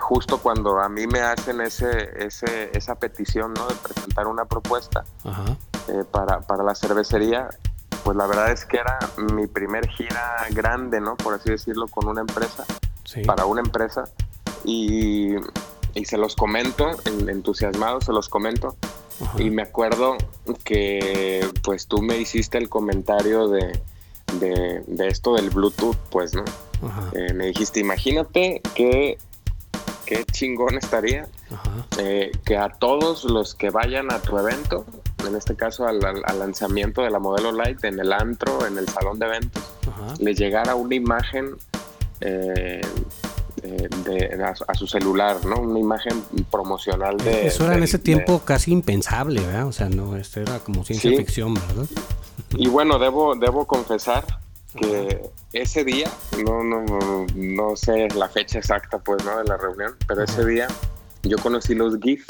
justo 0.00 0.38
cuando 0.38 0.78
a 0.80 0.88
mí 0.88 1.06
me 1.06 1.20
hacen 1.20 1.60
ese, 1.60 2.10
ese, 2.24 2.70
esa 2.76 2.94
petición, 2.94 3.54
¿no? 3.54 3.66
De 3.68 3.74
presentar 3.74 4.26
una 4.26 4.44
propuesta 4.44 5.04
Ajá. 5.24 5.56
eh, 5.88 6.04
para, 6.10 6.40
para 6.40 6.62
la 6.62 6.74
cervecería, 6.74 7.48
pues 8.04 8.16
la 8.16 8.26
verdad 8.26 8.52
es 8.52 8.64
que 8.64 8.76
era 8.78 8.98
mi 9.32 9.46
primer 9.46 9.88
gira 9.88 10.46
grande, 10.50 11.00
¿no? 11.00 11.16
Por 11.16 11.34
así 11.34 11.50
decirlo, 11.50 11.88
con 11.88 12.06
una 12.08 12.20
empresa. 12.20 12.64
Sí. 13.04 13.22
para 13.22 13.46
una 13.46 13.60
empresa 13.60 14.02
y, 14.64 15.36
y 15.94 16.04
se 16.06 16.16
los 16.18 16.34
comento, 16.34 16.90
en- 17.04 17.28
entusiasmado 17.28 18.00
se 18.00 18.10
los 18.12 18.28
comento. 18.28 18.74
Ajá. 19.22 19.40
Y 19.40 19.48
me 19.50 19.62
acuerdo 19.62 20.16
que 20.64 21.48
pues 21.62 21.86
tú 21.86 22.02
me 22.02 22.18
hiciste 22.18 22.58
el 22.58 22.68
comentario 22.68 23.46
de, 23.48 23.80
de, 24.40 24.82
de 24.86 25.06
esto 25.08 25.34
del 25.34 25.50
Bluetooth, 25.50 25.96
pues, 26.10 26.34
¿no? 26.34 26.44
Eh, 27.14 27.32
me 27.32 27.46
dijiste, 27.46 27.80
imagínate 27.80 28.60
que 28.74 29.18
qué 30.06 30.24
chingón 30.24 30.78
estaría 30.78 31.26
eh, 31.98 32.30
que 32.44 32.56
a 32.56 32.68
todos 32.70 33.24
los 33.24 33.54
que 33.54 33.70
vayan 33.70 34.12
a 34.12 34.20
tu 34.20 34.38
evento, 34.38 34.86
en 35.28 35.34
este 35.36 35.56
caso 35.56 35.86
al, 35.86 35.98
lanzamiento 36.38 37.02
de 37.02 37.10
la 37.10 37.18
modelo 37.18 37.52
Light 37.52 37.84
en 37.84 37.98
el 37.98 38.12
antro, 38.12 38.66
en 38.66 38.78
el 38.78 38.88
salón 38.88 39.18
de 39.18 39.26
eventos, 39.26 39.62
Ajá. 39.88 40.14
les 40.18 40.38
llegara 40.38 40.74
una 40.74 40.94
imagen 40.94 41.56
eh, 42.20 42.80
eh, 43.62 43.88
de, 44.04 44.44
a, 44.44 44.54
a 44.68 44.74
su 44.74 44.86
celular, 44.86 45.44
¿no? 45.44 45.56
Una 45.60 45.78
imagen 45.80 46.22
promocional 46.50 47.16
de... 47.18 47.46
Eso 47.48 47.64
era 47.64 47.74
en 47.76 47.82
ese 47.82 47.98
de- 47.98 48.04
tiempo 48.04 48.40
casi 48.44 48.70
impensable, 48.72 49.40
¿verdad? 49.40 49.66
O 49.66 49.72
sea, 49.72 49.88
no, 49.88 50.16
esto 50.16 50.40
era 50.40 50.58
como 50.60 50.84
ciencia 50.84 51.10
Sí. 51.10 51.16
ficción, 51.16 51.54
¿verdad? 51.54 51.86
y 52.50 52.68
bueno, 52.68 52.98
debo, 52.98 53.34
debo 53.34 53.66
confesar 53.66 54.24
que 54.76 55.30
ese 55.52 55.84
día, 55.84 56.10
no, 56.44 56.62
no, 56.62 56.82
no, 56.82 57.26
no 57.34 57.76
sé 57.76 58.08
la 58.14 58.28
fecha 58.28 58.58
exacta, 58.58 58.98
pues, 58.98 59.24
¿no? 59.24 59.38
De 59.38 59.44
la 59.44 59.56
reunión, 59.56 59.96
pero 60.06 60.22
ese 60.22 60.44
día 60.44 60.68
yo 61.22 61.38
conocí 61.38 61.74
los 61.74 61.98
GIF. 61.98 62.26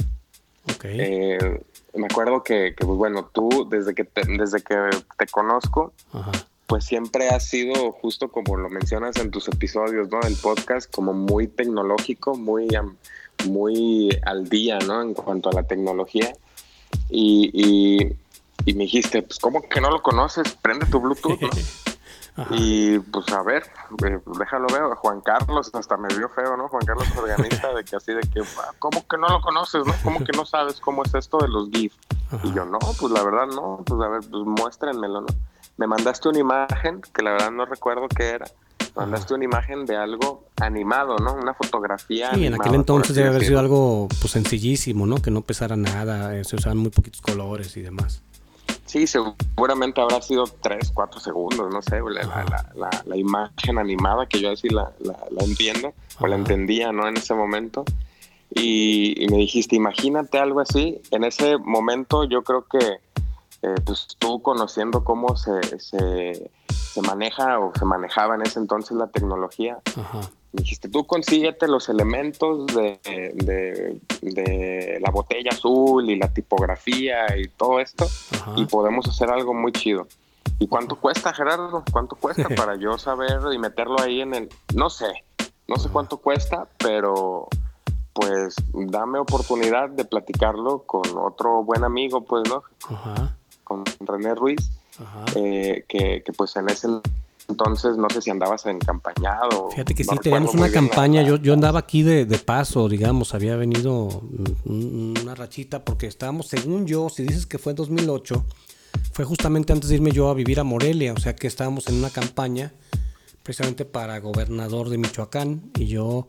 Ok. 0.74 0.84
Eh, 0.84 1.60
me 1.94 2.06
acuerdo 2.06 2.42
que, 2.42 2.74
que, 2.76 2.84
pues, 2.84 2.96
bueno, 2.96 3.28
tú, 3.32 3.68
desde 3.70 3.94
que 3.94 4.04
te, 4.04 4.22
desde 4.26 4.62
que 4.62 4.76
te 5.18 5.26
conozco, 5.26 5.92
Ajá. 6.12 6.32
pues 6.66 6.84
siempre 6.84 7.28
has 7.28 7.46
sido, 7.46 7.92
justo 7.92 8.28
como 8.28 8.56
lo 8.56 8.68
mencionas 8.68 9.16
en 9.16 9.30
tus 9.30 9.48
episodios, 9.48 10.08
¿no? 10.10 10.20
Del 10.20 10.36
podcast, 10.36 10.90
como 10.90 11.12
muy 11.12 11.46
tecnológico, 11.46 12.36
muy, 12.36 12.68
muy 13.48 14.18
al 14.24 14.48
día, 14.48 14.78
¿no? 14.80 15.02
En 15.02 15.14
cuanto 15.14 15.50
a 15.50 15.52
la 15.52 15.62
tecnología. 15.62 16.32
Y, 17.08 17.50
y, 17.52 18.16
y 18.64 18.74
me 18.74 18.84
dijiste, 18.84 19.22
pues, 19.22 19.38
¿cómo 19.38 19.68
que 19.68 19.80
no 19.80 19.90
lo 19.90 20.02
conoces? 20.02 20.52
Prende 20.60 20.86
tu 20.86 21.00
Bluetooth, 21.00 21.40
¿no? 21.40 21.48
Ajá. 22.36 22.54
Y 22.54 22.98
pues 22.98 23.26
a 23.32 23.42
ver, 23.42 23.62
eh, 24.04 24.18
déjalo 24.38 24.66
ver, 24.68 24.82
Juan 24.96 25.20
Carlos 25.22 25.70
hasta 25.72 25.96
me 25.96 26.08
vio 26.08 26.28
feo, 26.28 26.56
¿no? 26.56 26.68
Juan 26.68 26.84
Carlos 26.84 27.06
organista 27.16 27.72
de 27.72 27.82
que 27.84 27.96
así 27.96 28.12
de 28.12 28.20
que, 28.20 28.40
"Ah, 28.58 28.72
¿cómo 28.78 29.06
que 29.08 29.16
no 29.16 29.28
lo 29.28 29.40
conoces, 29.40 29.86
no? 29.86 29.94
¿Cómo 30.04 30.18
que 30.22 30.32
no 30.36 30.44
sabes 30.44 30.78
cómo 30.80 31.02
es 31.02 31.14
esto 31.14 31.38
de 31.38 31.48
los 31.48 31.70
GIF? 31.70 31.94
Ajá. 32.30 32.40
Y 32.46 32.52
yo, 32.52 32.64
no, 32.66 32.78
pues 32.78 33.10
la 33.12 33.22
verdad 33.22 33.46
no, 33.46 33.82
pues 33.86 34.00
a 34.02 34.08
ver, 34.08 34.20
pues 34.20 34.42
muéstrenmelo, 34.44 35.22
¿no? 35.22 35.26
Me 35.78 35.86
mandaste 35.86 36.28
una 36.28 36.38
imagen, 36.38 37.00
que 37.00 37.22
la 37.22 37.32
verdad 37.32 37.50
no 37.50 37.64
recuerdo 37.64 38.06
qué 38.08 38.30
era, 38.30 38.46
me 38.96 39.02
mandaste 39.02 39.34
una 39.34 39.44
imagen 39.44 39.84
de 39.86 39.96
algo 39.96 40.44
animado, 40.60 41.16
¿no? 41.18 41.34
Una 41.34 41.54
fotografía. 41.54 42.34
Sí, 42.34 42.46
en 42.46 42.54
aquel 42.54 42.74
entonces 42.74 43.14
debe 43.14 43.28
haber 43.28 43.44
sido 43.44 43.58
algo 43.60 44.08
pues 44.20 44.32
sencillísimo, 44.32 45.06
¿no? 45.06 45.16
Que 45.22 45.30
no 45.30 45.42
pesara 45.42 45.76
nada, 45.76 46.34
eh, 46.36 46.44
se 46.44 46.56
usaban 46.56 46.78
muy 46.78 46.90
poquitos 46.90 47.20
colores 47.22 47.76
y 47.76 47.82
demás. 47.82 48.22
Sí, 48.86 49.06
seguramente 49.06 50.00
habrá 50.00 50.22
sido 50.22 50.44
tres, 50.62 50.90
cuatro 50.94 51.20
segundos, 51.20 51.72
no 51.72 51.82
sé, 51.82 52.00
la, 52.00 52.20
Ajá. 52.22 52.44
la- 52.44 52.70
la- 52.90 53.02
la 53.04 53.16
imagen 53.16 53.78
animada 53.78 54.26
que 54.26 54.40
yo 54.40 54.50
así 54.52 54.68
la, 54.68 54.92
entiendo, 55.40 55.92
o 56.20 56.26
la 56.26 56.36
Ajá. 56.36 56.42
entendía, 56.42 56.92
¿no? 56.92 57.06
En 57.08 57.16
ese 57.16 57.34
momento. 57.34 57.84
Y, 58.50 59.22
y 59.22 59.28
me 59.28 59.38
dijiste, 59.38 59.74
imagínate 59.76 60.38
algo 60.38 60.60
así. 60.60 61.00
En 61.10 61.24
ese 61.24 61.58
momento 61.58 62.24
yo 62.24 62.42
creo 62.42 62.64
que, 62.64 62.78
eh, 63.62 63.74
pues 63.84 64.06
tú 64.18 64.40
conociendo 64.40 65.02
cómo 65.02 65.36
se, 65.36 65.60
se, 65.80 66.50
se 66.68 67.02
maneja 67.02 67.58
o 67.58 67.72
se 67.76 67.84
manejaba 67.84 68.36
en 68.36 68.42
ese 68.42 68.60
entonces 68.60 68.96
la 68.96 69.08
tecnología, 69.08 69.78
Ajá. 69.96 70.20
Me 70.52 70.62
dijiste, 70.62 70.88
tú 70.88 71.06
consíguete 71.06 71.68
los 71.68 71.88
elementos 71.88 72.66
de, 72.74 72.98
de- 73.34 74.00
de 74.22 74.98
la 75.00 75.10
botella 75.10 75.50
azul 75.52 76.08
y 76.10 76.16
la 76.16 76.32
tipografía 76.32 77.36
y 77.36 77.48
todo 77.48 77.80
esto 77.80 78.06
Ajá. 78.32 78.54
y 78.56 78.64
podemos 78.66 79.06
hacer 79.08 79.30
algo 79.30 79.52
muy 79.54 79.72
chido. 79.72 80.06
¿Y 80.58 80.68
cuánto 80.68 80.96
cuesta, 80.96 81.34
Gerardo? 81.34 81.84
¿Cuánto 81.92 82.16
cuesta 82.16 82.48
para 82.56 82.76
yo 82.76 82.96
saber 82.96 83.40
y 83.52 83.58
meterlo 83.58 84.00
ahí 84.00 84.22
en 84.22 84.34
el... 84.34 84.48
No 84.74 84.88
sé, 84.88 85.24
no 85.68 85.76
sé 85.76 85.90
cuánto 85.90 86.16
cuesta, 86.18 86.66
pero 86.78 87.48
pues 88.14 88.56
dame 88.72 89.18
oportunidad 89.18 89.90
de 89.90 90.06
platicarlo 90.06 90.84
con 90.86 91.02
otro 91.18 91.62
buen 91.64 91.84
amigo, 91.84 92.24
pues, 92.24 92.48
¿no? 92.48 92.62
Ajá. 92.88 93.36
Con 93.62 93.84
René 94.00 94.34
Ruiz, 94.34 94.70
eh, 95.34 95.84
que, 95.86 96.22
que, 96.24 96.32
pues 96.32 96.56
en 96.56 96.70
ese 96.70 96.88
entonces 97.48 97.96
no 97.96 98.08
sé 98.10 98.20
si 98.22 98.30
andabas 98.30 98.66
en 98.66 98.78
campañado. 98.78 99.70
Fíjate 99.70 99.94
que 99.94 100.04
no 100.04 100.12
sí, 100.14 100.18
teníamos 100.18 100.54
una 100.54 100.70
campaña, 100.70 101.22
yo, 101.22 101.36
yo 101.36 101.52
andaba 101.52 101.78
aquí 101.80 102.02
de, 102.02 102.24
de 102.24 102.38
paso, 102.38 102.88
digamos, 102.88 103.34
había 103.34 103.56
venido 103.56 104.22
una 104.64 105.34
rachita 105.34 105.84
porque 105.84 106.06
estábamos, 106.06 106.48
según 106.48 106.86
yo, 106.86 107.08
si 107.08 107.22
dices 107.24 107.46
que 107.46 107.58
fue 107.58 107.72
en 107.72 107.76
2008, 107.76 108.44
fue 109.12 109.24
justamente 109.24 109.72
antes 109.72 109.88
de 109.90 109.96
irme 109.96 110.10
yo 110.12 110.28
a 110.28 110.34
vivir 110.34 110.58
a 110.60 110.64
Morelia, 110.64 111.12
o 111.12 111.18
sea 111.20 111.36
que 111.36 111.46
estábamos 111.46 111.86
en 111.88 111.96
una 111.96 112.10
campaña 112.10 112.72
precisamente 113.42 113.84
para 113.84 114.18
gobernador 114.18 114.88
de 114.88 114.98
Michoacán 114.98 115.70
y 115.78 115.86
yo 115.86 116.28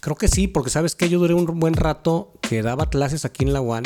creo 0.00 0.16
que 0.16 0.28
sí, 0.28 0.46
porque 0.46 0.70
sabes 0.70 0.94
que 0.94 1.08
yo 1.08 1.18
duré 1.18 1.34
un 1.34 1.46
buen 1.58 1.74
rato 1.74 2.32
que 2.40 2.62
daba 2.62 2.88
clases 2.88 3.24
aquí 3.24 3.44
en 3.44 3.52
la 3.52 3.60
UAN 3.60 3.82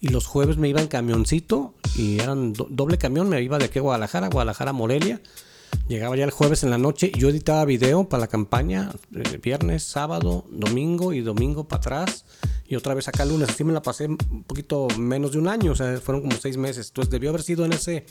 y 0.00 0.08
los 0.08 0.26
jueves 0.26 0.56
me 0.58 0.68
iba 0.68 0.80
en 0.80 0.86
camioncito 0.86 1.74
y 1.96 2.20
eran 2.20 2.52
do- 2.52 2.68
doble 2.70 2.98
camión, 2.98 3.28
me 3.28 3.40
iba 3.42 3.58
de 3.58 3.64
aquí 3.64 3.78
a 3.78 3.82
Guadalajara, 3.82 4.28
Guadalajara, 4.28 4.70
a 4.70 4.74
Morelia. 4.74 5.20
Llegaba 5.88 6.16
ya 6.16 6.24
el 6.24 6.30
jueves 6.30 6.62
en 6.62 6.70
la 6.70 6.78
noche 6.78 7.10
y 7.14 7.18
yo 7.20 7.28
editaba 7.28 7.64
video 7.64 8.08
para 8.08 8.22
la 8.22 8.26
campaña, 8.26 8.90
eh, 9.14 9.38
viernes, 9.42 9.82
sábado, 9.82 10.44
domingo 10.50 11.12
y 11.12 11.20
domingo 11.20 11.68
para 11.68 11.80
atrás 11.80 12.24
y 12.66 12.76
otra 12.76 12.94
vez 12.94 13.06
acá 13.08 13.24
lunes. 13.24 13.50
Así 13.50 13.64
me 13.64 13.72
la 13.72 13.82
pasé 13.82 14.06
un 14.06 14.44
poquito 14.46 14.88
menos 14.98 15.32
de 15.32 15.38
un 15.38 15.48
año, 15.48 15.72
o 15.72 15.76
sea, 15.76 15.98
fueron 15.98 16.22
como 16.22 16.36
seis 16.40 16.56
meses. 16.56 16.88
Entonces 16.88 17.10
debió 17.10 17.30
haber 17.30 17.42
sido 17.42 17.66
en 17.66 17.74
ese, 17.74 18.06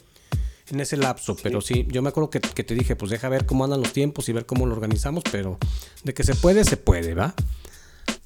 en 0.69 0.79
ese 0.79 0.97
lapso, 0.97 1.35
pero 1.41 1.61
sí, 1.61 1.87
yo 1.89 2.01
me 2.03 2.09
acuerdo 2.09 2.29
que, 2.29 2.39
que 2.41 2.63
te 2.63 2.75
dije, 2.75 2.95
pues 2.95 3.09
deja 3.09 3.27
ver 3.29 3.45
cómo 3.45 3.63
andan 3.63 3.81
los 3.81 3.91
tiempos 3.91 4.29
y 4.29 4.33
ver 4.33 4.45
cómo 4.45 4.67
lo 4.67 4.73
organizamos, 4.73 5.23
pero 5.31 5.57
de 6.03 6.13
que 6.13 6.23
se 6.23 6.35
puede, 6.35 6.63
se 6.65 6.77
puede, 6.77 7.15
¿va? 7.15 7.33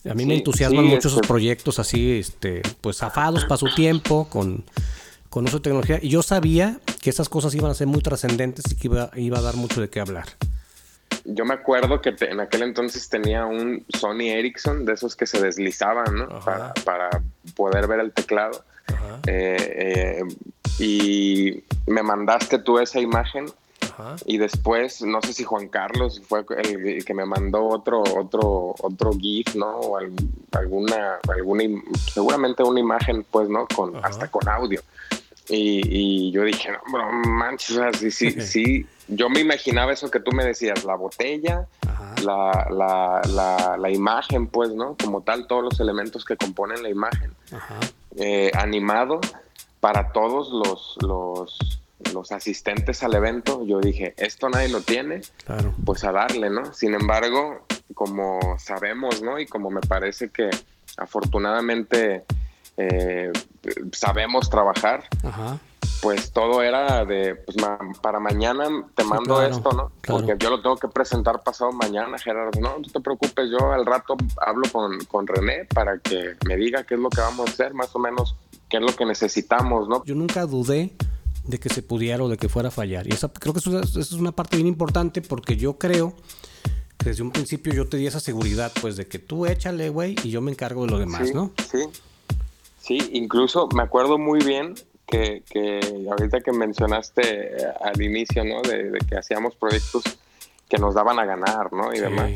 A 0.09 0.13
mí 0.13 0.25
me 0.25 0.35
entusiasman 0.35 0.85
sí, 0.85 0.91
mucho 0.91 1.07
esos 1.07 1.19
este- 1.21 1.27
proyectos 1.27 1.79
así, 1.79 2.11
este, 2.19 2.61
pues 2.81 2.97
zafados 2.97 3.43
para 3.45 3.57
su 3.57 3.73
tiempo, 3.75 4.27
con, 4.29 4.63
con 5.29 5.45
uso 5.45 5.57
de 5.57 5.63
tecnología. 5.63 5.99
Y 6.01 6.09
yo 6.09 6.21
sabía 6.23 6.79
que 7.01 7.09
esas 7.09 7.29
cosas 7.29 7.53
iban 7.55 7.71
a 7.71 7.73
ser 7.73 7.87
muy 7.87 8.01
trascendentes 8.01 8.65
y 8.71 8.75
que 8.75 8.87
iba, 8.87 9.09
iba 9.15 9.37
a 9.39 9.41
dar 9.41 9.55
mucho 9.55 9.81
de 9.81 9.89
qué 9.89 9.99
hablar. 9.99 10.25
Yo 11.25 11.43
me 11.45 11.53
acuerdo 11.53 12.01
que 12.01 12.11
te- 12.13 12.31
en 12.31 12.39
aquel 12.39 12.61
entonces 12.63 13.09
tenía 13.09 13.45
un 13.45 13.85
Sony 13.97 14.29
Ericsson 14.29 14.85
de 14.85 14.93
esos 14.93 15.15
que 15.15 15.25
se 15.25 15.41
deslizaban, 15.41 16.15
¿no? 16.15 16.39
Para 16.85 17.21
poder 17.55 17.87
ver 17.87 17.99
el 17.99 18.11
teclado. 18.13 18.63
Eh, 19.27 20.21
eh, 20.21 20.23
y 20.79 21.63
me 21.85 22.01
mandaste 22.03 22.59
tú 22.59 22.79
esa 22.79 22.99
imagen 22.99 23.45
y 24.25 24.37
después, 24.37 25.01
no 25.01 25.21
sé 25.21 25.33
si 25.33 25.43
Juan 25.43 25.67
Carlos 25.67 26.21
fue 26.27 26.45
el, 26.57 27.03
que 27.03 27.13
me 27.13 27.25
mandó 27.25 27.65
otro, 27.65 28.01
otro, 28.01 28.75
otro 28.79 29.11
GIF, 29.13 29.55
¿no? 29.55 29.79
O 29.79 29.97
alguna, 29.97 31.19
alguna, 31.27 31.63
seguramente 32.13 32.63
una 32.63 32.79
imagen, 32.79 33.25
pues, 33.29 33.49
¿no? 33.49 33.67
Con, 33.67 33.95
hasta 34.03 34.29
con 34.29 34.47
audio. 34.47 34.81
Y, 35.49 36.31
yo 36.31 36.43
dije, 36.43 36.71
no, 36.71 36.79
bro, 36.91 37.11
manches, 37.11 37.97
sí, 37.97 38.11
sí, 38.11 38.31
sí. 38.41 38.85
Yo 39.07 39.29
me 39.29 39.39
imaginaba 39.39 39.93
eso 39.93 40.11
que 40.11 40.19
tú 40.19 40.31
me 40.31 40.43
decías, 40.43 40.83
la 40.83 40.95
botella, 40.95 41.65
la, 42.23 42.67
la, 42.69 43.77
la, 43.77 43.89
imagen, 43.89 44.47
pues, 44.47 44.71
¿no? 44.71 44.95
Como 45.01 45.21
tal, 45.21 45.47
todos 45.47 45.63
los 45.63 45.79
elementos 45.79 46.25
que 46.25 46.35
componen 46.35 46.83
la 46.83 46.89
imagen. 46.89 47.31
Eh, 48.17 48.51
animado 48.53 49.21
para 49.79 50.11
todos 50.11 50.51
los, 50.51 50.97
los, 51.01 51.79
los 52.13 52.31
asistentes 52.31 53.03
al 53.03 53.15
evento, 53.15 53.65
yo 53.65 53.79
dije, 53.79 54.13
esto 54.17 54.49
nadie 54.49 54.69
lo 54.69 54.81
tiene, 54.81 55.21
pues 55.85 56.03
a 56.03 56.11
darle, 56.11 56.49
¿no? 56.49 56.73
Sin 56.73 56.93
embargo, 56.93 57.65
como 57.93 58.57
sabemos, 58.59 59.21
¿no? 59.21 59.39
Y 59.39 59.45
como 59.45 59.69
me 59.69 59.81
parece 59.81 60.29
que 60.29 60.49
afortunadamente 60.97 62.25
eh, 62.77 63.31
sabemos 63.91 64.49
trabajar, 64.49 65.03
pues 66.01 66.31
todo 66.31 66.61
era 66.61 67.05
de, 67.05 67.35
pues 67.35 67.57
para 68.01 68.19
mañana 68.19 68.65
te 68.95 69.03
mando 69.03 69.41
esto, 69.41 69.71
¿no? 69.71 69.91
Porque 70.05 70.35
yo 70.37 70.49
lo 70.49 70.61
tengo 70.61 70.77
que 70.77 70.87
presentar 70.87 71.41
pasado 71.43 71.71
mañana, 71.71 72.17
Gerardo. 72.17 72.59
No, 72.59 72.77
no 72.77 72.87
te 72.91 72.99
preocupes, 72.99 73.49
yo 73.49 73.71
al 73.71 73.85
rato 73.85 74.15
hablo 74.45 74.63
con, 74.71 74.97
con 75.05 75.27
René 75.27 75.65
para 75.65 75.97
que 75.99 76.35
me 76.45 76.55
diga 76.55 76.83
qué 76.83 76.95
es 76.95 76.99
lo 76.99 77.09
que 77.09 77.21
vamos 77.21 77.47
a 77.47 77.51
hacer, 77.51 77.73
más 77.73 77.95
o 77.95 77.99
menos 77.99 78.35
qué 78.69 78.77
es 78.77 78.83
lo 78.83 78.95
que 78.95 79.05
necesitamos, 79.05 79.87
¿no? 79.87 80.03
Yo 80.05 80.15
nunca 80.15 80.45
dudé 80.45 80.91
de 81.47 81.59
que 81.59 81.69
se 81.69 81.81
pudiera 81.81 82.23
o 82.23 82.29
de 82.29 82.37
que 82.37 82.49
fuera 82.49 82.69
a 82.69 82.71
fallar. 82.71 83.07
Y 83.07 83.11
esa, 83.11 83.29
creo 83.29 83.53
que 83.53 83.59
eso, 83.59 83.79
es 83.79 84.11
una 84.11 84.31
parte 84.31 84.57
bien 84.57 84.67
importante 84.67 85.21
porque 85.21 85.55
yo 85.55 85.77
creo 85.77 86.13
que 86.97 87.09
desde 87.09 87.23
un 87.23 87.31
principio 87.31 87.73
yo 87.73 87.87
te 87.87 87.97
di 87.97 88.07
esa 88.07 88.19
seguridad, 88.19 88.71
pues 88.81 88.97
de 88.97 89.07
que 89.07 89.19
tú 89.19 89.45
échale, 89.45 89.89
güey, 89.89 90.15
y 90.23 90.29
yo 90.29 90.41
me 90.41 90.51
encargo 90.51 90.85
de 90.85 90.91
lo 90.91 90.99
demás, 90.99 91.33
¿no? 91.33 91.51
Sí, 91.71 91.85
sí, 92.79 93.09
incluso 93.13 93.67
me 93.75 93.83
acuerdo 93.83 94.17
muy 94.17 94.43
bien 94.43 94.75
que, 95.05 95.43
ahorita 96.09 96.41
que 96.41 96.51
mencionaste 96.51 97.21
eh, 97.57 97.67
al 97.81 98.01
inicio, 98.01 98.43
¿no? 98.43 98.61
De, 98.61 98.91
de, 98.91 98.99
que 98.99 99.17
hacíamos 99.17 99.55
proyectos 99.55 100.03
que 100.67 100.77
nos 100.77 100.95
daban 100.95 101.17
a 101.19 101.25
ganar, 101.25 101.71
¿no? 101.71 101.93
Y 101.93 101.99
demás 101.99 102.31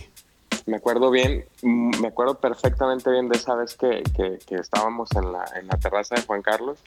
me 0.65 0.77
acuerdo 0.77 1.11
bien, 1.11 1.45
mm, 1.61 1.99
me 2.01 2.07
acuerdo 2.07 2.39
perfectamente 2.39 3.09
bien 3.11 3.29
de 3.29 3.37
esa 3.37 3.55
vez 3.55 3.75
que, 3.75 4.03
que, 4.15 4.55
estábamos 4.55 5.09
en 5.15 5.31
la, 5.31 5.45
en 5.59 5.67
la, 5.67 5.77
terraza 5.77 6.15
de 6.15 6.21
Juan 6.21 6.41
Carlos 6.41 6.79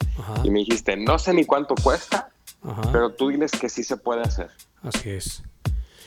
y 0.42 0.50
me 0.50 0.60
dijiste, 0.60 0.96
no 0.96 1.18
sé 1.18 1.34
ni 1.34 1.44
cuánto 1.44 1.74
cuesta, 1.74 2.30
pero 2.92 3.10
tú 3.10 3.28
diles 3.28 3.50
que 3.52 3.68
sí 3.68 3.84
se 3.84 3.96
puede 3.96 4.22
hacer. 4.22 4.50
Así 4.82 5.10
es. 5.10 5.42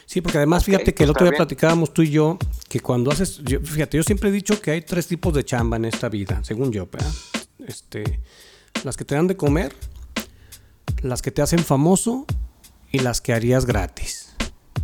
Sí, 0.05 0.21
porque 0.21 0.37
además 0.37 0.63
fíjate 0.63 0.93
que 0.93 1.03
el 1.03 1.09
otro 1.09 1.25
día 1.27 1.35
platicábamos 1.35 1.93
tú 1.93 2.01
y 2.01 2.11
yo 2.11 2.37
que 2.69 2.79
cuando 2.79 3.11
haces, 3.11 3.41
fíjate, 3.63 3.97
yo 3.97 4.03
siempre 4.03 4.29
he 4.29 4.31
dicho 4.31 4.61
que 4.61 4.71
hay 4.71 4.81
tres 4.81 5.07
tipos 5.07 5.33
de 5.33 5.43
chamba 5.43 5.75
en 5.75 5.85
esta 5.85 6.07
vida, 6.07 6.41
según 6.43 6.71
yo, 6.71 6.87
Este, 7.67 8.21
las 8.85 8.95
que 8.95 9.03
te 9.03 9.15
dan 9.15 9.27
de 9.27 9.35
comer, 9.35 9.75
las 11.01 11.21
que 11.21 11.31
te 11.31 11.41
hacen 11.41 11.59
famoso 11.59 12.25
y 12.91 12.99
las 12.99 13.19
que 13.19 13.33
harías 13.33 13.65
gratis. 13.65 14.26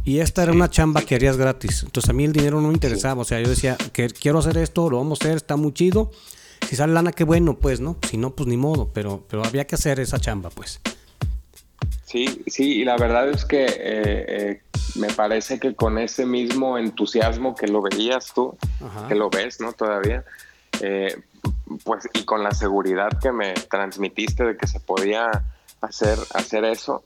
Y 0.06 0.20
esta 0.20 0.44
era 0.44 0.52
una 0.52 0.70
chamba 0.70 1.02
que 1.02 1.16
harías 1.16 1.38
gratis. 1.38 1.84
Entonces 1.84 2.10
a 2.10 2.14
mí 2.14 2.26
el 2.26 2.34
dinero 2.34 2.60
no 2.60 2.68
me 2.68 2.74
interesaba. 2.74 3.22
O 3.22 3.26
sea, 3.26 3.40
yo 3.40 3.50
decía, 3.50 3.78
que 3.94 4.08
quiero 4.10 4.40
hacer 4.40 4.58
esto, 4.58 4.90
lo 4.90 4.98
vamos 4.98 5.22
a 5.22 5.26
hacer, 5.26 5.38
está 5.38 5.56
muy 5.56 5.74
chido. 5.74 6.12
Si 6.68 6.76
sale 6.76 6.94
lana, 6.94 7.12
qué 7.12 7.24
bueno, 7.24 7.58
pues, 7.58 7.80
¿no? 7.80 7.98
Si 8.10 8.18
no, 8.18 8.32
pues 8.32 8.48
ni 8.48 8.58
modo. 8.58 8.90
Pero, 8.94 9.24
pero 9.30 9.46
había 9.46 9.66
que 9.66 9.76
hacer 9.76 10.00
esa 10.00 10.20
chamba, 10.20 10.50
pues. 10.50 10.82
Sí, 12.06 12.44
sí, 12.48 12.82
y 12.82 12.86
la 12.86 12.98
verdad 12.98 13.30
es 13.30 13.46
que 13.46 13.66
eh, 13.66 13.72
eh, 13.78 14.62
me 14.96 15.08
parece 15.08 15.60
que 15.60 15.74
con 15.74 15.98
ese 15.98 16.26
mismo 16.26 16.78
entusiasmo 16.78 17.56
que 17.56 17.68
lo 17.68 17.82
veías 17.82 18.34
tú, 18.34 18.56
que 19.08 19.16
lo 19.16 19.30
ves, 19.30 19.60
¿no? 19.60 19.74
Todavía, 19.74 20.24
eh, 20.82 21.18
pues, 21.84 22.08
y 22.14 22.24
con 22.24 22.44
la 22.44 22.52
seguridad 22.52 23.10
que 23.20 23.32
me 23.32 23.54
transmitiste 23.54 24.44
de 24.44 24.58
que 24.58 24.68
se 24.68 24.80
podía 24.80 25.44
hacer, 25.84 26.18
hacer 26.34 26.66
eso. 26.66 27.04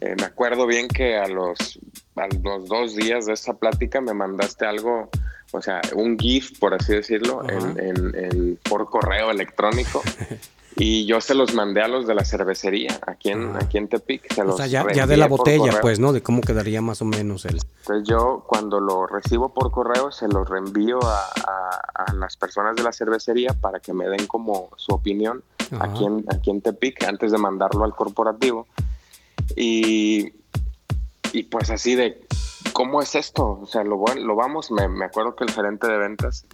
me 0.00 0.24
acuerdo 0.24 0.66
bien 0.66 0.88
que 0.88 1.16
a 1.16 1.26
los 1.26 1.78
a 2.16 2.26
los 2.42 2.68
dos 2.68 2.94
días 2.94 3.26
de 3.26 3.32
esa 3.32 3.54
plática 3.54 4.00
me 4.00 4.14
mandaste 4.14 4.66
algo, 4.66 5.08
o 5.52 5.62
sea, 5.62 5.80
un 5.94 6.18
GIF, 6.18 6.58
por 6.58 6.74
así 6.74 6.94
decirlo, 6.94 7.42
en, 7.48 8.58
por 8.68 8.88
correo 8.90 9.30
electrónico. 9.30 10.02
y 10.76 11.04
yo 11.06 11.20
se 11.20 11.34
los 11.34 11.54
mandé 11.54 11.82
a 11.82 11.88
los 11.88 12.06
de 12.06 12.14
la 12.14 12.24
cervecería 12.24 12.98
aquí 13.06 13.30
en, 13.30 13.56
aquí 13.56 13.78
en 13.78 13.88
Tepic. 13.88 14.32
Se 14.32 14.42
o 14.42 14.56
sea, 14.56 14.66
ya, 14.66 15.06
de 15.06 15.16
la 15.16 15.26
botella, 15.26 15.80
pues, 15.80 15.98
¿no? 15.98 16.12
De 16.12 16.22
cómo 16.22 16.42
quedaría 16.42 16.80
más 16.80 17.02
o 17.02 17.04
menos 17.04 17.44
el. 17.44 17.60
Entonces 17.80 18.08
yo 18.08 18.44
cuando 18.46 18.80
lo 18.80 19.06
recibo 19.06 19.52
por 19.52 19.70
correo 19.70 20.12
se 20.12 20.28
lo 20.28 20.44
reenvío 20.44 21.00
a, 21.02 21.30
a, 21.94 22.12
las 22.14 22.36
personas 22.36 22.76
de 22.76 22.82
la 22.82 22.92
cervecería 22.92 23.54
para 23.54 23.80
que 23.80 23.92
me 23.92 24.06
den 24.06 24.26
como 24.26 24.70
su 24.76 24.92
opinión 24.92 25.42
aquí 25.80 26.04
en, 26.04 26.24
aquí 26.28 26.50
en 26.50 26.60
Tepic 26.60 27.04
antes 27.04 27.32
de 27.32 27.38
mandarlo 27.38 27.84
al 27.84 27.94
corporativo. 27.94 28.66
Y 29.56 30.32
y 31.32 31.44
pues 31.44 31.70
así 31.70 31.94
de, 31.94 32.20
¿cómo 32.72 33.00
es 33.00 33.14
esto? 33.14 33.60
O 33.62 33.66
sea, 33.66 33.82
lo, 33.84 34.04
lo 34.14 34.36
vamos, 34.36 34.70
me, 34.70 34.86
me 34.88 35.06
acuerdo 35.06 35.34
que 35.34 35.44
el 35.44 35.50
gerente 35.50 35.86
de 35.86 35.96
ventas, 35.96 36.44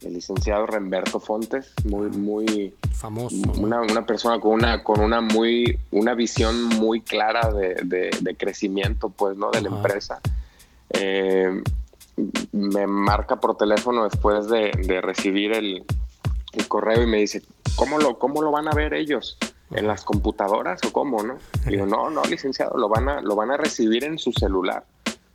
el 0.00 0.14
licenciado 0.14 0.66
Remberto 0.66 1.20
Fontes, 1.20 1.74
muy, 1.84 2.08
muy 2.08 2.74
famoso. 2.92 3.36
Una, 3.58 3.82
una, 3.82 4.06
persona 4.06 4.40
con 4.40 4.52
una, 4.52 4.82
con 4.82 5.00
una 5.00 5.20
muy, 5.20 5.78
una 5.90 6.14
visión 6.14 6.64
muy 6.64 7.02
clara 7.02 7.52
de, 7.52 8.10
de, 8.20 8.36
crecimiento, 8.36 9.10
pues, 9.10 9.36
¿no? 9.36 9.50
De 9.50 9.60
la 9.60 9.68
empresa. 9.68 10.20
Eh, 10.90 11.62
me 12.52 12.86
marca 12.86 13.36
por 13.36 13.56
teléfono 13.56 14.04
después 14.04 14.48
de, 14.48 14.72
de 14.86 15.00
recibir 15.02 15.52
el, 15.52 15.84
correo 16.66 17.02
y 17.02 17.06
me 17.06 17.18
dice, 17.18 17.42
¿cómo 17.76 17.98
lo, 17.98 18.18
¿cómo 18.18 18.42
lo 18.42 18.50
van 18.50 18.68
a 18.68 18.72
ver 18.72 18.94
ellos? 18.94 19.38
en 19.70 19.86
las 19.86 20.04
computadoras 20.04 20.80
o 20.86 20.92
cómo, 20.92 21.22
¿no? 21.22 21.38
digo, 21.66 21.86
no, 21.86 22.10
no, 22.10 22.22
licenciado, 22.24 22.76
lo 22.78 22.88
van 22.88 23.08
a, 23.08 23.20
lo 23.20 23.36
van 23.36 23.50
a 23.50 23.56
recibir 23.56 24.04
en 24.04 24.18
su 24.18 24.32
celular. 24.32 24.84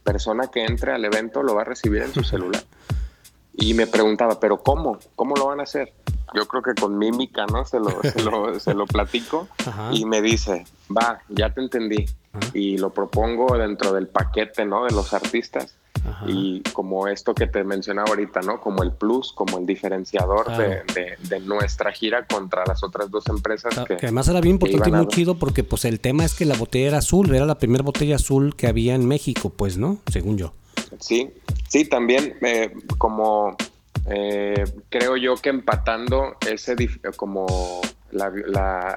Persona 0.03 0.47
que 0.47 0.65
entre 0.65 0.93
al 0.93 1.05
evento 1.05 1.43
lo 1.43 1.55
va 1.55 1.61
a 1.61 1.65
recibir 1.65 2.01
en 2.01 2.13
su 2.13 2.23
celular. 2.23 2.63
Y 3.53 3.73
me 3.73 3.87
preguntaba, 3.87 4.39
¿pero 4.39 4.61
cómo? 4.61 4.97
¿Cómo 5.15 5.35
lo 5.35 5.47
van 5.47 5.59
a 5.59 5.63
hacer? 5.63 5.93
Yo 6.33 6.47
creo 6.47 6.63
que 6.63 6.73
con 6.73 6.97
mímica, 6.97 7.45
¿no? 7.45 7.63
Se 7.63 7.79
lo, 7.79 8.01
se 8.01 8.21
lo, 8.23 8.59
se 8.59 8.73
lo 8.73 8.85
platico 8.85 9.47
y 9.91 10.05
me 10.05 10.21
dice, 10.21 10.65
va, 10.95 11.21
ya 11.29 11.53
te 11.53 11.61
entendí. 11.61 12.05
Y 12.53 12.79
lo 12.79 12.89
propongo 12.89 13.55
dentro 13.57 13.93
del 13.93 14.07
paquete, 14.07 14.65
¿no? 14.65 14.85
De 14.85 14.91
los 14.91 15.13
artistas 15.13 15.75
y 16.27 16.61
como 16.73 17.07
esto 17.07 17.33
que 17.33 17.47
te 17.47 17.63
mencionaba 17.63 18.09
ahorita, 18.09 18.41
¿no? 18.41 18.59
Como 18.59 18.83
el 18.83 18.91
plus, 18.91 19.33
como 19.33 19.57
el 19.57 19.65
diferenciador 19.65 20.47
de, 20.55 21.39
nuestra 21.41 21.91
gira 21.91 22.25
contra 22.25 22.63
las 22.65 22.83
otras 22.83 23.09
dos 23.11 23.27
empresas. 23.27 23.73
que, 23.85 23.93
además 23.95 24.27
era 24.27 24.41
bien 24.41 24.55
importante 24.55 24.89
y 24.89 24.91
muy 24.91 25.07
chido 25.07 25.35
porque 25.35 25.63
pues 25.63 25.85
el 25.85 25.99
tema 25.99 26.25
es 26.25 26.33
que 26.33 26.45
la 26.45 26.55
botella 26.55 26.87
era 26.87 26.97
azul, 26.99 27.33
era 27.33 27.45
la 27.45 27.57
primera 27.57 27.83
botella 27.83 28.15
azul 28.15 28.55
que 28.55 28.67
había 28.67 28.95
en 28.95 29.07
México, 29.07 29.49
pues, 29.49 29.77
¿no? 29.77 29.99
Según 30.11 30.37
yo. 30.37 30.53
Sí, 30.99 31.31
sí, 31.67 31.85
también 31.85 32.37
eh, 32.41 32.73
como 32.97 33.55
eh, 34.09 34.63
creo 34.89 35.17
yo 35.17 35.35
que 35.35 35.49
empatando 35.49 36.35
ese 36.47 36.75
como 37.15 37.81
la, 38.11 38.31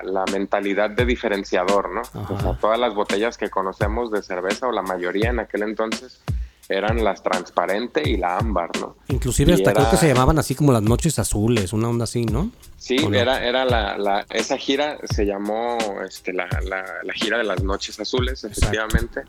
la, 0.02 0.24
mentalidad 0.30 0.90
de 0.90 1.04
diferenciador, 1.04 1.90
¿no? 1.90 2.02
O 2.02 2.40
sea, 2.40 2.58
todas 2.60 2.78
las 2.78 2.94
botellas 2.94 3.38
que 3.38 3.48
conocemos 3.48 4.10
de 4.10 4.22
cerveza 4.22 4.68
o 4.68 4.72
la 4.72 4.82
mayoría 4.82 5.30
en 5.30 5.40
aquel 5.40 5.62
entonces 5.62 6.20
eran 6.68 7.04
las 7.04 7.22
transparente 7.22 8.02
y 8.08 8.16
la 8.16 8.38
ámbar, 8.38 8.70
¿no? 8.80 8.96
Inclusive 9.08 9.54
hasta 9.54 9.72
creo 9.72 9.90
que 9.90 9.96
se 9.96 10.08
llamaban 10.08 10.38
así 10.38 10.54
como 10.54 10.72
las 10.72 10.82
noches 10.82 11.18
azules, 11.18 11.72
una 11.72 11.88
onda 11.88 12.04
así, 12.04 12.24
¿no? 12.24 12.50
Sí, 12.76 12.96
era, 13.12 13.44
era 13.44 13.64
la, 13.64 13.96
la, 13.98 14.26
esa 14.30 14.56
gira 14.58 14.98
se 15.08 15.24
llamó 15.24 15.78
este, 16.06 16.32
la, 16.32 16.48
la, 16.64 17.12
gira 17.14 17.38
de 17.38 17.44
las 17.44 17.62
noches 17.62 17.98
azules, 18.00 18.44
efectivamente. 18.44 19.22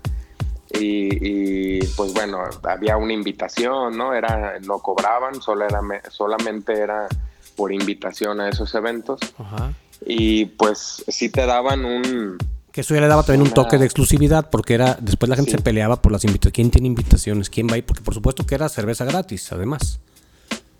Y, 0.79 1.79
pues 1.95 2.13
bueno, 2.13 2.39
había 2.63 2.97
una 2.97 3.13
invitación, 3.13 3.97
¿no? 3.97 4.13
Era, 4.13 4.59
no 4.59 4.79
cobraban, 4.79 5.41
solo 5.41 5.65
era, 5.65 5.81
solamente 6.09 6.73
era 6.73 7.07
por 7.55 7.71
invitación 7.71 8.41
a 8.41 8.49
esos 8.49 8.75
eventos. 8.75 9.19
Ajá. 9.37 9.73
Y 10.05 10.45
pues 10.45 11.03
sí 11.07 11.29
te 11.29 11.45
daban 11.45 11.85
un, 11.85 12.37
que 12.77 12.81
eso 12.81 12.93
ya 12.93 13.01
le 13.01 13.07
daba 13.07 13.23
también 13.23 13.41
un 13.41 13.51
toque 13.55 13.79
de 13.79 13.85
exclusividad, 13.85 14.51
porque 14.51 14.75
era 14.75 14.99
después 15.01 15.27
la 15.27 15.35
gente 15.35 15.49
se 15.49 15.57
peleaba 15.57 15.99
por 15.99 16.11
las 16.11 16.23
invitaciones. 16.25 16.53
¿Quién 16.53 16.69
tiene 16.69 16.85
invitaciones? 16.85 17.49
¿Quién 17.49 17.67
va 17.67 17.73
a 17.73 17.77
ir? 17.79 17.83
Porque 17.83 18.03
por 18.03 18.13
supuesto 18.13 18.45
que 18.45 18.53
era 18.53 18.69
cerveza 18.69 19.03
gratis, 19.03 19.51
además. 19.51 19.99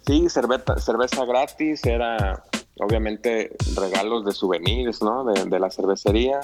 Sí, 0.05 0.29
cerveza, 0.29 0.77
cerveza 0.77 1.25
gratis, 1.25 1.83
era 1.87 2.43
obviamente 2.75 3.55
regalos 3.75 4.25
de 4.25 4.31
souvenirs, 4.31 5.01
¿no? 5.01 5.23
De, 5.23 5.59
la 5.59 5.71
cervecería. 5.71 6.41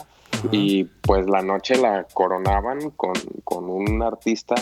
Y 0.51 0.85
pues 0.85 1.27
la 1.29 1.43
noche 1.43 1.75
la 1.75 2.07
coronaban 2.11 2.89
con, 2.89 3.13
con 3.43 3.69
un 3.69 4.01
artista 4.01 4.55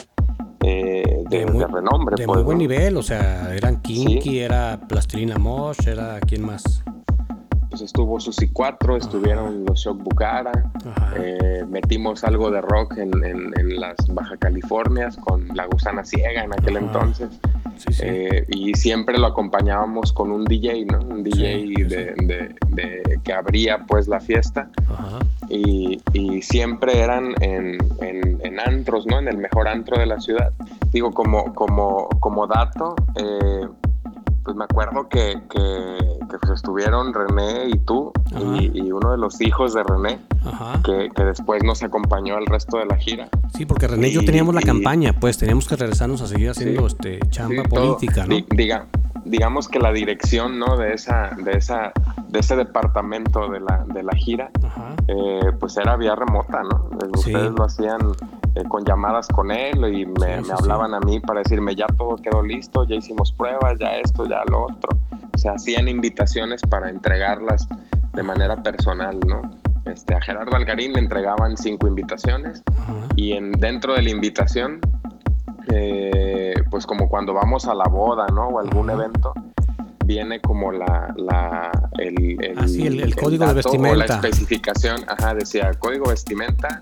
eh, 0.62 1.23
de, 1.30 1.45
renombre. 1.45 2.17
De 2.17 2.25
pues, 2.25 2.36
muy 2.36 2.43
buen 2.43 2.58
nivel, 2.58 2.97
o 2.97 3.04
sea, 3.04 3.56
eran 3.56 3.82
Kinky, 3.82 4.39
era 4.39 4.77
Plastilina 4.89 5.38
Mosh, 5.38 5.88
era 5.88 6.19
quién 6.19 6.45
más. 6.45 6.84
Pues 7.71 7.81
estuvo 7.81 8.19
Susi 8.19 8.49
4, 8.49 8.97
estuvieron 8.97 9.65
los 9.65 9.79
Shock 9.79 10.03
Bucara, 10.03 10.51
eh, 11.15 11.63
metimos 11.69 12.25
algo 12.25 12.51
de 12.51 12.60
rock 12.60 12.97
en, 12.97 13.12
las 13.79 13.95
Baja 14.10 14.36
Californias 14.36 15.15
con 15.15 15.47
La 15.55 15.65
Gusana 15.65 16.03
Ciega 16.03 16.43
en 16.43 16.51
aquel 16.51 16.77
entonces. 16.77 17.29
Eh, 18.01 18.45
y 18.49 18.73
siempre 18.73 19.17
lo 19.17 19.27
acompañábamos 19.27 20.12
con 20.12 20.31
un 20.31 20.43
DJ, 20.43 20.86
¿no? 20.86 20.99
Un 20.99 21.23
DJ 21.23 21.86
de, 21.88 22.55
que 23.23 23.34
abría 23.34 23.86
pues 23.88 24.10
la 24.10 24.19
fiesta. 24.19 24.69
Y, 25.49 25.99
siempre 26.41 26.99
eran 26.99 27.34
en, 27.41 27.79
antros, 28.60 29.07
¿no? 29.07 29.19
En 29.19 29.29
el 29.29 29.38
mejor 29.38 29.67
antro 29.69 29.97
de 29.97 30.05
la 30.05 30.19
ciudad. 30.19 30.51
Digo, 30.91 31.12
como, 31.12 31.53
como, 31.55 32.10
como 32.19 32.47
dato, 32.47 32.95
eh, 33.15 33.67
pues 34.43 34.56
me 34.56 34.63
acuerdo 34.63 35.08
que, 35.10 35.41
que, 35.49 36.38
pues 36.39 36.51
estuvieron 36.54 37.13
René 37.13 37.69
y 37.69 37.80
tú 37.80 38.12
y, 38.32 38.91
uno 38.91 39.12
de 39.12 39.17
los 39.17 39.39
hijos 39.41 39.73
de 39.73 39.84
René 39.84 40.19
que, 40.84 41.10
después 41.23 41.63
nos 41.63 41.84
acompañó 41.84 42.38
al 42.38 42.45
resto 42.45 42.77
de 42.77 42.86
la 42.86 42.97
gira. 42.97 43.30
Sí, 43.56 43.65
porque 43.65 43.88
René 43.88 44.10
y 44.10 44.13
yo 44.13 44.25
teníamos 44.25 44.56
la 44.56 44.62
campaña, 44.62 45.13
pues 45.13 45.38
teníamos 45.38 45.67
que 45.67 45.75
regresarnos 45.75 46.21
a 46.21 46.27
seguir 46.27 46.49
haciendo 46.49 46.88
este 46.88 47.19
chamba 47.30 47.63
política, 47.63 48.25
¿no? 48.25 48.36
Diga, 48.49 48.88
digamos 49.25 49.67
que 49.67 49.80
la 49.80 49.91
dirección, 49.91 50.60
¿no? 50.60 50.77
De 50.77 50.93
esa, 50.93 51.32
de 51.43 51.51
esa, 51.51 51.91
de 52.27 52.39
ese 52.39 52.56
departamento 52.56 53.49
de 53.49 53.60
la, 53.60 53.86
de 53.93 54.04
la 54.04 54.13
gira, 54.15 54.49
eh, 55.08 55.51
pues 55.60 55.77
era 55.77 55.95
vía 55.97 56.15
remota, 56.15 56.63
¿no? 56.63 56.89
Ustedes 57.13 57.51
lo 57.51 57.63
hacían 57.63 57.99
eh, 58.55 58.63
con 58.67 58.83
llamadas 58.83 59.27
con 59.29 59.49
él 59.49 59.77
y 59.95 60.05
me, 60.05 60.41
hablaban 60.51 60.93
a 60.93 60.99
mí 60.99 61.21
para 61.21 61.39
decirme 61.39 61.73
ya 61.73 61.87
todo 61.97 62.17
quedó 62.17 62.43
listo, 62.43 62.83
ya 62.83 62.95
hicimos 62.95 63.31
pruebas, 63.31 63.79
ya 63.79 63.95
esto, 63.95 64.25
ya 64.25 64.43
lo 64.49 64.65
otro. 64.65 64.97
O 65.33 65.37
sea, 65.37 65.53
hacían 65.53 65.87
invitaciones 65.87 66.61
para 66.61 66.89
entregarlas 66.89 67.65
de 68.13 68.23
manera 68.23 68.61
personal, 68.61 69.17
¿no? 69.25 69.41
Este, 69.85 70.13
a 70.13 70.21
Gerardo 70.21 70.55
Algarín 70.55 70.93
le 70.93 70.99
entregaban 70.99 71.55
cinco 71.55 71.87
invitaciones 71.87 72.61
y 73.15 73.31
en, 73.33 73.53
dentro 73.53 73.93
de 73.93 74.01
la 74.01 74.09
invitación, 74.09 74.81
eh, 75.73 76.53
pues 76.69 76.85
como 76.85 77.07
cuando 77.07 77.33
vamos 77.33 77.67
a 77.67 77.73
la 77.73 77.85
boda, 77.85 78.27
¿no? 78.27 78.49
O 78.49 78.59
algún 78.59 78.89
evento, 78.89 79.33
viene 80.05 80.41
como 80.41 80.73
la, 80.73 81.13
la 81.15 81.71
el, 81.99 82.37
el, 82.43 82.59
ah, 82.59 82.65
el, 82.65 83.15
código 83.15 83.47
de 83.47 83.53
vestimenta. 83.53 83.95
O 83.95 83.95
la 83.95 84.05
especificación, 84.05 85.05
ajá, 85.07 85.33
decía 85.33 85.71
código 85.79 86.09
vestimenta 86.09 86.81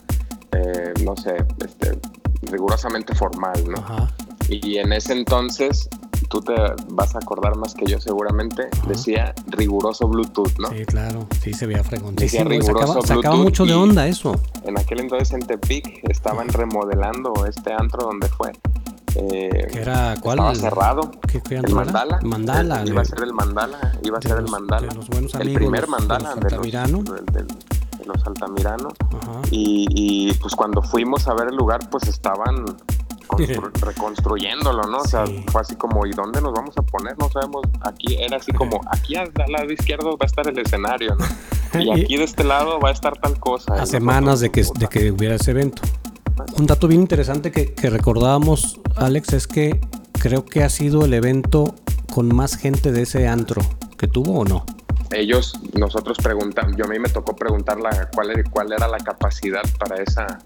eh, 0.80 0.94
no 1.04 1.16
sé, 1.16 1.36
este, 1.66 2.00
rigurosamente 2.44 3.14
formal, 3.16 3.64
¿no? 3.68 4.10
Y 4.48 4.78
en 4.78 4.94
ese 4.94 5.14
entonces, 5.14 5.90
tú 6.30 6.42
te 6.42 6.56
vas 6.90 7.16
a 7.16 7.20
acordar 7.20 7.56
más 7.58 7.74
que 7.74 7.86
yo 7.86 8.00
seguramente, 8.00 8.70
decía 8.88 9.34
riguroso 9.48 10.08
Bluetooth, 10.08 10.58
¿no? 10.58 10.70
Sí, 10.70 10.86
claro, 10.86 11.28
sí, 11.42 11.54
se 11.54 11.66
veía 11.66 11.84
fregoncísimo. 11.84 12.50
Sacaba, 12.62 13.02
sacaba 13.02 13.36
mucho 13.36 13.66
de 13.66 13.74
onda 13.74 14.08
eso. 14.08 14.40
En 14.64 14.78
aquel 14.78 15.02
entonces 15.02 15.32
en 15.34 15.42
Tepic 15.42 16.10
estaban 16.10 16.48
remodelando 16.50 17.34
este 17.48 17.74
antro 17.74 18.04
donde 18.04 18.28
fue. 18.30 18.52
Eh, 19.16 19.68
era 19.74 20.16
cuál? 20.22 20.38
Estaba 20.38 20.56
cerrado. 20.56 21.12
¿Qué, 21.28 21.42
qué 21.42 21.56
el 21.56 21.74
mandala. 21.74 22.20
Mandala. 22.24 22.84
iba 22.86 23.02
a 23.02 23.06
ser 23.06 23.24
el 23.24 23.34
mandala. 23.34 23.94
Iba 24.04 24.20
a 24.20 24.22
ser 24.22 24.38
el 24.38 24.48
mandala. 24.48 24.90
el 25.40 25.54
primer 25.54 25.88
mandala 25.88 26.36
de 26.36 26.52
los, 26.52 27.06
del, 27.34 27.48
los 28.10 28.26
Altamirano. 28.26 28.90
Y, 29.52 30.34
pues 30.42 30.56
cuando 30.56 30.82
fuimos 30.82 31.28
a 31.28 31.34
ver 31.34 31.50
el 31.50 31.56
lugar, 31.56 31.90
pues 31.90 32.08
estaban 32.08 32.66
reconstruyéndolo, 33.82 34.84
¿no? 34.84 35.00
O 35.00 35.08
sea, 35.08 35.26
fue 35.52 35.62
así 35.62 35.76
como, 35.76 36.06
¿y 36.06 36.12
dónde 36.12 36.42
nos 36.42 36.54
vamos 36.54 36.78
a 36.78 36.82
poner? 36.82 37.18
No 37.18 37.30
sabemos, 37.30 37.62
aquí 37.82 38.18
era 38.20 38.38
así 38.38 38.52
como, 38.52 38.82
aquí 38.92 39.16
al 39.16 39.32
lado 39.48 39.72
izquierdo 39.72 40.12
va 40.18 40.24
a 40.24 40.26
estar 40.26 40.48
el 40.48 40.58
escenario, 40.60 41.16
¿no? 41.16 41.26
Y 41.80 41.92
aquí 41.92 42.18
de 42.18 42.24
este 42.24 42.44
lado 42.44 42.80
va 42.80 42.90
a 42.90 42.92
estar 42.92 43.16
tal 43.20 43.40
cosa. 43.40 43.76
A 43.76 43.86
semanas 43.86 44.40
de 44.40 44.50
que, 44.50 44.66
de 44.80 44.88
que 44.88 45.12
hubiera 45.12 45.36
ese 45.36 45.52
evento. 45.52 45.84
Un 46.58 46.66
dato 46.66 46.88
bien 46.88 47.02
interesante 47.02 47.52
que, 47.52 47.76
que 47.76 47.92
recordábamos, 47.92 48.80
Alex, 48.96 49.34
es 49.34 49.46
que 49.46 49.80
creo 50.14 50.46
que 50.46 50.64
ha 50.64 50.70
sido 50.70 51.06
el 51.06 51.14
evento 51.14 51.76
con 52.12 52.36
más 52.36 52.58
gente 52.58 52.92
de 52.92 53.04
ese 53.04 53.28
antro 53.28 53.62
que 54.00 54.08
tuvo 54.08 54.40
o 54.40 54.46
no 54.46 54.66
ellos, 55.12 55.54
nosotros 55.74 56.18
preguntamos, 56.18 56.76
yo 56.76 56.86
a 56.86 56.88
mí 56.88 57.00
me 57.00 57.10
tocó 57.10 57.36
preguntar 57.36 57.80
la, 57.80 58.10
cuál, 58.14 58.44
cuál 58.52 58.72
era 58.72 58.88
la 58.88 58.98
capacidad 58.98 59.64
para 59.80 60.02
esa, 60.02 60.40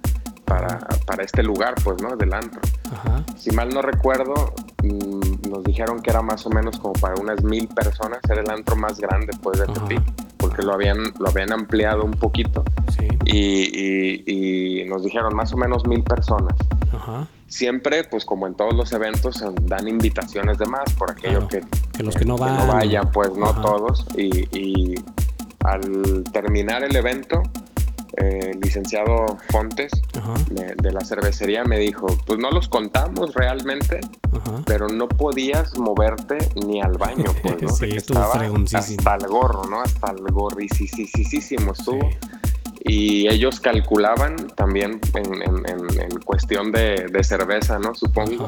para, 0.45 0.79
para 1.05 1.23
este 1.23 1.43
lugar, 1.43 1.75
pues, 1.83 2.01
¿no? 2.01 2.15
Del 2.15 2.33
antro. 2.33 2.61
Si 3.37 3.51
mal 3.51 3.69
no 3.69 3.81
recuerdo, 3.81 4.53
mm, 4.83 5.49
nos 5.49 5.63
dijeron 5.63 6.01
que 6.01 6.11
era 6.11 6.21
más 6.21 6.45
o 6.45 6.49
menos 6.49 6.79
como 6.79 6.93
para 6.93 7.15
unas 7.15 7.43
mil 7.43 7.67
personas, 7.67 8.19
era 8.29 8.41
el 8.41 8.49
antro 8.49 8.75
más 8.75 8.99
grande, 8.99 9.33
pues, 9.41 9.59
de 9.59 9.67
Tepic, 9.67 10.01
porque 10.37 10.61
lo 10.61 10.73
habían, 10.73 10.97
lo 11.19 11.29
habían 11.29 11.51
ampliado 11.51 12.03
un 12.03 12.11
poquito. 12.11 12.63
Y, 13.25 14.81
y, 14.81 14.85
nos 14.85 15.03
dijeron 15.03 15.33
más 15.33 15.51
o 15.53 15.57
menos 15.57 15.87
mil 15.87 16.03
personas. 16.03 16.55
Siempre, 17.53 18.03
pues 18.03 18.25
como 18.25 18.47
en 18.47 18.55
todos 18.55 18.73
los 18.73 18.91
eventos, 18.93 19.43
dan 19.61 19.87
invitaciones 19.87 20.57
de 20.57 20.65
más 20.65 20.91
por 20.93 21.11
aquello 21.11 21.47
que, 21.47 21.61
que, 21.95 22.01
los 22.01 22.15
que 22.15 22.25
no, 22.25 22.35
van, 22.35 22.57
no 22.57 22.73
vayan, 22.73 23.11
pues 23.11 23.31
no 23.37 23.53
todos. 23.61 24.07
Y, 24.17 24.57
y 24.57 24.95
al 25.59 26.23
terminar 26.33 26.83
el 26.83 26.95
evento, 26.95 27.43
el 28.17 28.59
licenciado 28.59 29.37
Fontes 29.49 29.91
de, 30.49 30.91
la 30.91 31.01
cervecería 31.01 31.63
me 31.63 31.77
dijo, 31.77 32.07
pues 32.25 32.39
no 32.39 32.49
los 32.49 32.67
contamos 32.67 33.35
realmente, 33.35 34.01
pero 34.65 34.87
no 34.87 35.07
podías 35.07 35.77
moverte 35.77 36.37
ni 36.65 36.81
al 36.81 36.97
baño, 36.97 37.25
pues, 37.43 37.61
¿no? 37.61 37.69
sí, 37.69 37.89
estaba 37.91 38.33
hasta 38.33 39.15
el 39.15 39.27
gorro, 39.27 39.65
¿no? 39.65 39.81
Hasta 39.81 40.11
el 40.11 40.23
gorrisísimo 40.31 41.73
estuvo. 41.73 42.09
Y 42.85 43.27
ellos 43.29 43.59
calculaban 43.59 44.35
también 44.55 44.99
en, 45.15 46.19
cuestión 46.25 46.71
de, 46.71 47.23
cerveza, 47.23 47.79
¿no? 47.79 47.95
Supongo, 47.95 48.45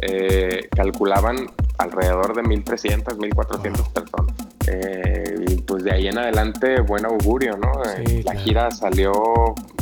eh, 0.00 0.68
calculaban 0.74 1.46
alrededor 1.78 2.34
de 2.34 2.42
1.300, 2.42 3.16
1.400 3.16 3.92
personas. 3.92 4.34
Eh, 4.66 5.44
y 5.48 5.54
pues 5.62 5.84
de 5.84 5.92
ahí 5.92 6.08
en 6.08 6.18
adelante, 6.18 6.80
buen 6.80 7.06
augurio, 7.06 7.56
¿no? 7.56 7.72
Eh, 7.96 8.22
la 8.24 8.34
gira 8.34 8.70
salió 8.70 9.12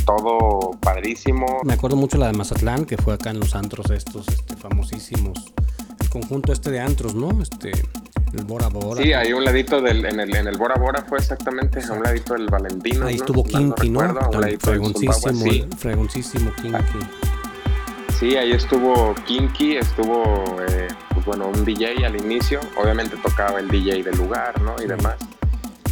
todo 0.05 0.73
padrísimo. 0.81 1.61
Me 1.65 1.73
acuerdo 1.73 1.97
mucho 1.97 2.19
la 2.19 2.29
de 2.29 2.35
Mazatlán, 2.35 2.85
que 2.85 2.97
fue 2.97 3.15
acá 3.15 3.31
en 3.31 3.41
los 3.41 3.55
antros 3.55 3.91
estos 3.91 4.29
este, 4.29 4.57
famosísimos. 4.57 5.53
El 6.01 6.11
conjunto 6.11 6.53
este 6.53 6.71
de 6.71 6.81
antros, 6.81 7.15
¿no? 7.15 7.43
Este, 7.43 7.73
el 8.37 8.45
Bora 8.45 8.69
Bora. 8.69 9.03
Sí, 9.03 9.13
ahí 9.13 9.33
un 9.33 9.45
ladito 9.45 9.81
del, 9.81 10.05
en 10.05 10.21
el, 10.21 10.35
en 10.35 10.47
el 10.47 10.57
Bora 10.57 10.77
Bora 10.77 11.05
fue 11.09 11.19
exactamente 11.19 11.83
a 11.83 11.93
un 11.93 12.03
ladito 12.03 12.35
del 12.35 12.47
Valentino. 12.47 13.07
Ahí 13.07 13.17
estuvo 13.17 13.45
Kinky, 13.45 13.91
¿no? 13.91 14.01
fregoncísimo, 14.61 15.77
fregoncísimo 15.77 16.53
Kinky. 16.61 16.99
Sí, 18.19 18.37
ahí 18.37 18.53
estuvo 18.53 19.15
Kinky, 19.27 19.77
estuvo 19.77 20.57
eh, 20.69 20.89
bueno, 21.27 21.49
un 21.49 21.65
DJ 21.65 22.07
al 22.07 22.17
inicio, 22.17 22.61
obviamente 22.81 23.17
tocaba 23.23 23.59
el 23.59 23.69
DJ 23.69 24.03
del 24.05 24.17
lugar, 24.17 24.61
¿no? 24.63 24.75
Y 24.83 24.87
demás. 24.87 25.17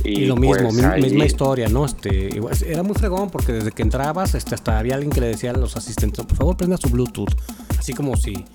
Y, 0.05 0.27
lo 0.27 0.37
mismo, 0.37 0.69
pues 0.69 1.03
misma 1.03 1.25
historia, 1.25 1.69
¿no? 1.69 1.87
Este, 1.87 2.31
era 2.67 2.83
muy 2.83 2.95
fregón 2.95 3.31
porque 3.31 3.53
desde 3.53 3.73
que 3.73 3.83
entrabas, 3.83 4.35
este, 4.35 4.55
hasta 4.55 4.79
había 4.79 4.95
alguien 4.95 5.11
que 5.11 5.21
le 5.21 5.29
decía 5.29 5.51
a 5.51 5.55
los 5.55 5.77
asistentes, 5.77 6.25
por 6.27 6.37
favor 6.37 6.57
prenda 6.57 6.77
su 6.77 6.89
Bluetooth. 6.91 7.35
Así 7.85 7.93
como 7.93 8.17
si, 8.17 8.47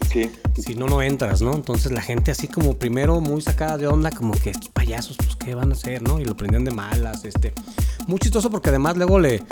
si 0.58 0.74
no, 0.74 0.88
no 0.88 1.04
entras, 1.04 1.44
¿no? 1.44 1.54
Entonces 1.54 1.92
la 1.92 2.02
gente 2.02 2.32
así 2.32 2.48
como 2.48 2.80
primero 2.80 3.22
muy 3.22 3.44
sacada 3.44 3.78
de 3.78 3.86
onda, 3.86 4.10
como 4.10 4.34
que 4.34 4.50
estos 4.50 4.70
payasos, 4.70 5.18
pues 5.18 5.36
qué 5.36 5.54
van 5.54 5.70
a 5.70 5.74
hacer, 5.74 6.02
¿no? 6.02 6.20
Y 6.20 6.26
lo 6.26 6.36
prendían 6.36 6.65
de 6.65 6.72
malas, 6.72 7.24
este. 7.26 7.54
Muy 8.08 8.18
chistoso 8.18 8.50
porque 8.50 8.70
además 8.70 8.98
luego 8.98 9.20
le, 9.20 9.44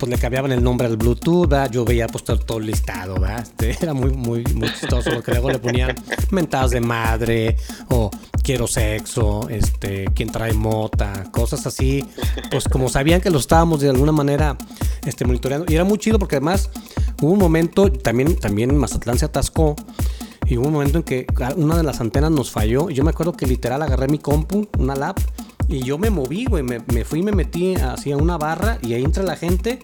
pues 0.00 0.10
le 0.10 0.18
cambiaban 0.18 0.50
el 0.50 0.60
nombre 0.60 0.88
al 0.88 0.96
Bluetooth, 0.96 1.70
yo 1.70 1.84
veía 1.84 2.08
pues 2.08 2.24
todo, 2.24 2.58
listado, 2.58 3.14
¿verdad? 3.20 3.44
Este, 3.44 3.76
era 3.80 3.94
muy, 3.94 4.10
muy, 4.10 4.42
muy 4.56 4.72
chistoso 4.72 5.10
porque 5.14 5.30
luego 5.30 5.52
le 5.52 5.60
ponían 5.60 5.94
mentadas 6.32 6.72
de 6.72 6.80
madre 6.80 7.56
o 7.90 8.10
quiero 8.42 8.66
sexo, 8.66 9.48
este, 9.48 10.06
quien 10.16 10.32
trae 10.32 10.52
mota, 10.52 11.30
cosas 11.30 11.64
así, 11.64 12.04
pues 12.50 12.64
como 12.68 12.88
sabían 12.88 13.20
que 13.20 13.30
lo 13.30 13.38
estábamos 13.38 13.80
de 13.82 13.88
alguna 13.88 14.10
manera 14.10 14.58
este, 15.04 15.24
monitoreando 15.24 15.70
y 15.70 15.76
era 15.76 15.84
muy 15.84 15.98
chido 15.98 16.18
porque 16.18 16.34
además 16.34 16.70
hubo 17.20 17.32
un 17.32 17.38
momento, 17.38 17.90
también, 17.90 18.36
también 18.36 18.76
Mazatlán 18.76 19.18
se 19.18 19.24
atascó 19.24 19.76
y 20.46 20.56
hubo 20.56 20.66
un 20.66 20.72
momento 20.74 20.98
en 20.98 21.04
que 21.04 21.26
una 21.56 21.76
de 21.76 21.82
las 21.82 22.00
antenas 22.00 22.30
nos 22.30 22.50
falló 22.50 22.90
yo 22.90 23.02
me 23.04 23.10
acuerdo 23.10 23.32
que 23.32 23.46
literal 23.46 23.82
agarré 23.82 24.08
mi 24.08 24.18
compu, 24.18 24.68
una 24.78 24.94
lap 24.94 25.18
y 25.68 25.82
yo 25.82 25.98
me 25.98 26.10
moví, 26.10 26.44
güey, 26.44 26.62
me, 26.62 26.80
me, 26.92 27.04
fui 27.04 27.20
y 27.20 27.22
me 27.22 27.32
metí 27.32 27.74
hacia 27.74 28.16
una 28.16 28.38
barra 28.38 28.78
y 28.82 28.94
ahí 28.94 29.02
entra 29.02 29.24
la 29.24 29.36
gente. 29.36 29.80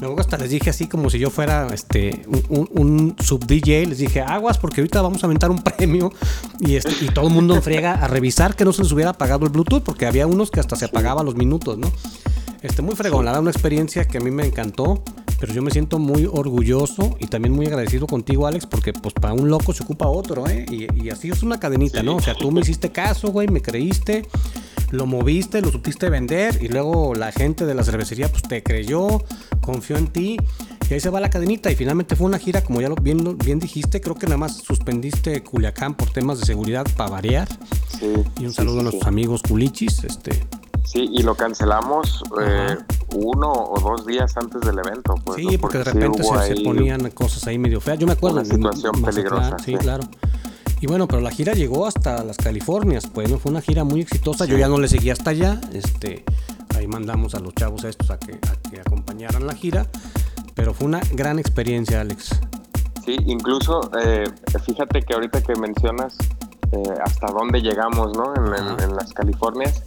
Luego 0.00 0.20
hasta 0.20 0.36
les 0.36 0.50
dije 0.50 0.68
así 0.68 0.88
como 0.88 1.08
si 1.08 1.18
yo 1.18 1.30
fuera 1.30 1.68
este, 1.72 2.22
un, 2.48 2.68
un 2.70 3.16
sub 3.18 3.46
DJ, 3.46 3.86
les 3.86 3.98
dije 3.98 4.20
aguas 4.20 4.58
porque 4.58 4.82
ahorita 4.82 5.00
vamos 5.00 5.22
a 5.22 5.26
aventar 5.26 5.50
un 5.50 5.62
premio 5.62 6.12
y, 6.60 6.74
este, 6.74 7.04
y 7.04 7.08
todo 7.08 7.28
el 7.28 7.32
mundo 7.32 7.54
enfriega 7.54 7.94
a 7.94 8.08
revisar 8.08 8.56
que 8.56 8.64
no 8.64 8.72
se 8.72 8.82
les 8.82 8.92
hubiera 8.92 9.10
apagado 9.10 9.46
el 9.46 9.52
Bluetooth 9.52 9.82
porque 9.82 10.04
había 10.06 10.26
unos 10.26 10.50
que 10.50 10.60
hasta 10.60 10.76
se 10.76 10.84
apagaba 10.84 11.22
los 11.22 11.34
minutos, 11.34 11.78
¿no? 11.78 11.90
Este, 12.60 12.82
muy 12.82 12.94
fregón, 12.94 13.24
la 13.24 13.30
verdad, 13.30 13.42
una 13.42 13.52
experiencia 13.52 14.06
que 14.06 14.18
a 14.18 14.20
mí 14.20 14.30
me 14.30 14.44
encantó, 14.44 15.02
pero 15.38 15.52
yo 15.52 15.62
me 15.62 15.70
siento 15.70 15.98
muy 15.98 16.26
orgulloso 16.30 17.16
y 17.18 17.26
también 17.26 17.54
muy 17.54 17.66
agradecido 17.66 18.06
contigo, 18.06 18.46
Alex, 18.46 18.66
porque 18.66 18.92
pues 18.92 19.14
para 19.14 19.34
un 19.34 19.50
loco 19.50 19.72
se 19.72 19.82
ocupa 19.82 20.08
otro, 20.08 20.46
¿eh? 20.46 20.66
Y, 20.70 20.86
y 21.02 21.10
así 21.10 21.30
es 21.30 21.42
una 21.42 21.60
cadenita, 21.60 22.02
¿no? 22.02 22.16
O 22.16 22.20
sea, 22.20 22.34
tú 22.34 22.50
me 22.50 22.60
hiciste 22.60 22.90
caso, 22.90 23.28
güey, 23.28 23.48
me 23.48 23.60
creíste, 23.60 24.26
lo 24.90 25.06
moviste, 25.06 25.60
lo 25.60 25.70
supiste 25.70 26.08
vender 26.08 26.58
y 26.62 26.68
luego 26.68 27.14
la 27.14 27.32
gente 27.32 27.66
de 27.66 27.74
la 27.74 27.84
cervecería 27.84 28.28
pues 28.28 28.42
te 28.42 28.62
creyó, 28.62 29.22
confió 29.60 29.96
en 29.96 30.08
ti 30.08 30.36
y 30.88 30.94
ahí 30.94 31.00
se 31.00 31.10
va 31.10 31.20
la 31.20 31.30
cadenita. 31.30 31.70
Y 31.70 31.76
finalmente 31.76 32.16
fue 32.16 32.26
una 32.26 32.38
gira, 32.38 32.62
como 32.62 32.80
ya 32.80 32.88
lo 32.88 32.94
bien, 32.96 33.36
bien 33.38 33.58
dijiste, 33.58 34.00
creo 34.00 34.14
que 34.14 34.26
nada 34.26 34.38
más 34.38 34.56
suspendiste 34.58 35.42
Culiacán 35.42 35.94
por 35.94 36.10
temas 36.10 36.40
de 36.40 36.46
seguridad 36.46 36.86
para 36.96 37.10
variar. 37.10 37.48
Sí, 37.98 38.12
Y 38.38 38.46
un 38.46 38.52
saludo 38.52 38.74
sí, 38.74 38.80
a 38.80 38.82
nuestros 38.84 39.06
amigos 39.06 39.42
culichis. 39.42 40.04
Este, 40.04 40.46
Sí, 40.86 41.08
y 41.12 41.22
lo 41.24 41.34
cancelamos 41.34 42.22
eh. 42.40 42.76
Uno 43.14 43.50
o 43.52 43.78
dos 43.80 44.06
días 44.06 44.36
antes 44.36 44.60
del 44.62 44.78
evento. 44.78 45.14
Pues, 45.24 45.36
sí, 45.38 45.46
¿no? 45.46 45.58
porque 45.60 45.78
de 45.78 45.84
repente 45.84 46.22
se, 46.22 46.62
ponían 46.64 47.10
cosas 47.10 47.46
ahí 47.46 47.58
medio 47.58 47.80
feas. 47.80 47.98
Yo 47.98 48.06
me 48.06 48.12
acuerdo. 48.14 48.36
Una 48.40 48.44
situación 48.44 49.02
peligrosa, 49.02 49.58
Sí, 49.58 49.72
sí. 49.72 49.76
claro. 49.78 50.04
Y 50.80 50.86
bueno, 50.86 51.06
pero 51.08 51.22
la 51.22 51.30
gira 51.30 51.54
llegó 51.54 51.86
hasta 51.86 52.22
las 52.22 52.36
Californias, 52.36 53.06
pues 53.06 53.30
¿no? 53.30 53.38
fue 53.38 53.50
una 53.50 53.62
gira 53.62 53.82
muy 53.84 54.00
exitosa. 54.02 54.44
Yo 54.44 54.58
ya 54.58 54.68
no 54.68 54.78
le 54.78 54.88
seguí 54.88 55.08
hasta 55.10 55.30
allá. 55.30 55.60
Este, 55.72 56.24
ahí 56.76 56.86
mandamos 56.86 57.34
a 57.34 57.40
los 57.40 57.54
chavos 57.54 57.84
estos 57.84 58.10
a 58.10 58.18
que, 58.18 58.32
a 58.34 58.70
que 58.70 58.80
acompañaran 58.80 59.46
la 59.46 59.54
gira. 59.54 59.86
Pero 60.54 60.74
fue 60.74 60.86
una 60.86 61.00
gran 61.12 61.38
experiencia, 61.38 62.00
Alex. 62.02 62.30
Sí, 63.04 63.16
incluso 63.26 63.90
eh, 64.02 64.24
fíjate 64.64 65.00
que 65.02 65.14
ahorita 65.14 65.40
que 65.42 65.54
mencionas 65.54 66.16
eh, 66.72 66.82
hasta 67.04 67.28
dónde 67.28 67.60
llegamos, 67.62 68.14
¿no? 68.16 68.34
En, 68.34 68.46
en- 68.46 68.68
Ajá. 68.74 68.84
en 68.84 68.96
las 68.96 69.12
Californias, 69.12 69.82